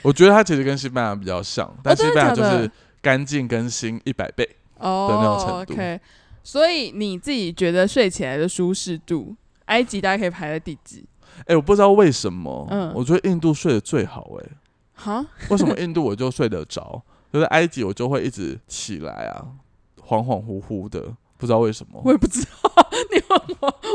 [0.01, 2.69] 我觉得它其实跟西班牙比较像，但西班牙就是
[3.01, 4.47] 干净更新一百倍。
[4.77, 5.73] 哦那种程度。
[5.73, 5.99] OK，
[6.43, 9.33] 所以你自己觉得睡起来的舒适度，
[9.67, 11.05] 埃及大家可以排在第几？
[11.47, 12.91] 哎、我不知道为什么，嗯。
[12.93, 14.49] 我觉得印度睡得最好、哎，
[14.95, 17.01] 哈， 为什么印度我就睡得着，
[17.31, 19.47] 就是埃及我就会一直起来啊，
[20.07, 21.01] 恍恍惚惚的，
[21.37, 22.01] 不知道为什么。
[22.03, 23.41] 我也不知道，你问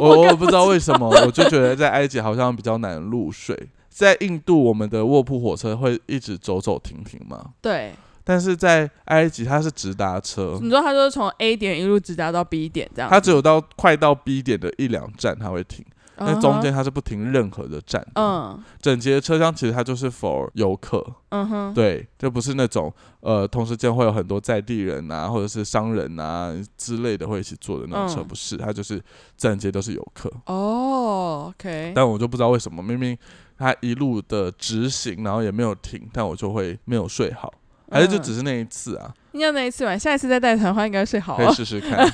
[0.01, 3.57] 我，我我也不知道为什么，我就觉得在埃及好像比较难入睡。
[3.89, 7.93] 在印度，我们的卧铺火车会一直走走停停嘛，对，
[8.25, 15.90] 但是在埃及它是直达车，你说它就是从 A 点一路直达到 B 点这样，它只有到快到 B 点的一两站它会停，嗯
[16.21, 18.13] 那中间它是不停任何的站的。
[18.23, 29.03] 嗯整节的车厢其实它就是 for 游客，嗯哼，对，就不是那种呃同时间会有很多在地人啊或者是商人啊之类的会一起坐的那种车，嗯不是，它就是
[29.37, 30.31] 整节都是游客。
[30.47, 33.17] 哦，OK，但我就不知道为什么，明明
[33.59, 37.53] 它一路的直行，然后也没有停，但我就会没有睡好，
[37.91, 39.13] 还是就只是是那一次啊？
[39.33, 41.53] 应该那一次吧，下一次再带团的话应该睡好可以了。
[41.53, 42.09] 试试看。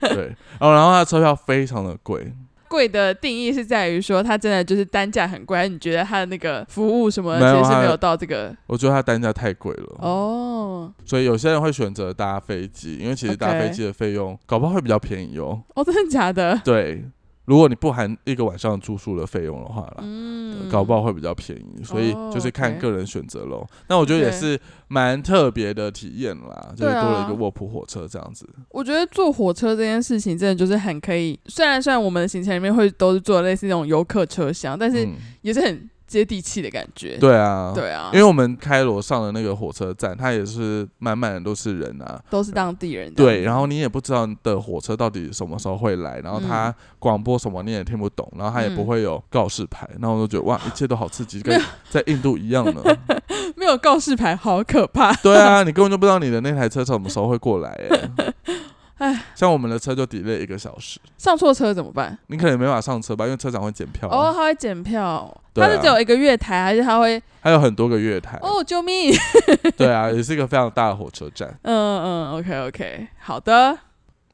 [0.00, 0.26] 对，
[0.58, 2.32] 然后然后它的车票非常的贵，
[2.74, 9.96] 贵的定义是在于说它真的就是单价很贵，你觉得它的那个服务什么其实是没有到这个我觉得它单价太贵了。
[10.00, 15.62] 哦所以有些人会选择搭飞机，因为其实搭飞机的费用搞不好会比较便宜哦。
[15.76, 16.60] 哦，真的假的？
[16.64, 17.04] 对，
[17.44, 19.96] 如果你不含一个晚上住宿的费用的话啦。
[20.02, 23.66] 嗯，搞不好会比较便宜，所以哦就是看个人选择喽。
[23.88, 28.48] 那我觉得也是蛮特别的体验啦，就是多了一个卧铺火车这样子。
[28.70, 37.16] 我觉得坐火车这件事情真的就是很可以，虽然虽然我们的行程里面会都是坐类似那种游客车厢，但是嗯，也是很接地气的感觉。
[37.18, 42.20] 对啊，对啊，因为我们开罗上的那个火车站，它也是满满的都是人啊。
[42.30, 43.12] 都是当地人。
[43.14, 51.60] 对，然后你也不知道的火车到底什么时候会来，然后它广播什么你也听不懂，然后它也不嗯会有告示牌，然后我就觉得哇， 一切都好刺激，跟
[51.90, 52.82] 在印度一样呢。
[53.56, 55.12] 没有告示牌，好可怕。
[55.16, 58.34] 对啊，你根本就不知道你的那台车什么时候会过来哎。
[58.98, 62.16] 唉，像我们的车就 delay 一个小时，上错车怎么办？
[62.28, 67.20] 你可能没办法上车吧，因为车长会检票啊、哦，他会检票，对啊他是只有一个月台，还是他会？
[67.40, 68.38] 还有很多个月台。
[68.40, 69.12] 哦，救命！
[69.76, 71.52] 对啊，也是一个非常大的火车站。
[71.62, 73.76] 嗯嗯，OK OK，好的。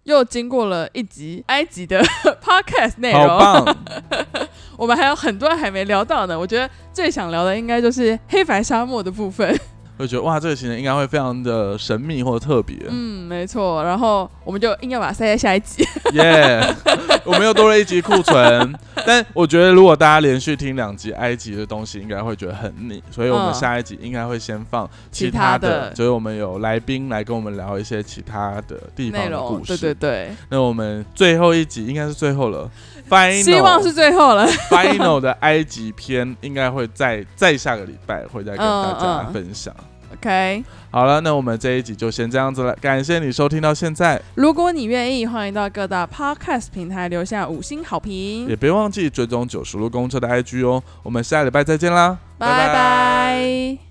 [0.05, 2.03] 又经过了一集埃及的
[2.43, 3.77] podcast 内容，好棒！
[4.79, 6.37] 我们还有很多还没聊到呢。
[6.37, 9.57] 我觉得最想聊的应该就是黑白沙漠的部分。
[10.01, 12.75] 会觉得哇，这个行程应该会非常的神秘或者特别。
[12.89, 13.85] 嗯，没错。
[13.85, 15.87] 然后我们就硬要把它塞在下一集。
[16.15, 16.59] 耶，
[17.25, 18.75] 我们又多了一集库存。
[19.07, 29.77] 但我觉得如果大家连续听两集埃及的东西，应该会觉得很腻，所以我们嗯下一集应该会先放其其他他的所以我们有来宾来跟我们聊一些其他的地方的故，事。
[29.77, 32.71] 对对对，那我们最后一集应该是最后了
[33.11, 34.47] ，final 希望是最后了。
[34.71, 39.75] final 的埃及篇，应该会在再下个礼拜会再跟大家嗯嗯分享。
[40.13, 48.57] OK，好了，那我们这一集就先这样子了，感谢你收听到现在，如果你愿意，欢迎到各大 Podcast 平台留下五星好评也。
[48.57, 50.83] 别忘记追踪九十路公车的 IG 哦。
[51.05, 53.90] 我们下礼拜再见啦，拜拜。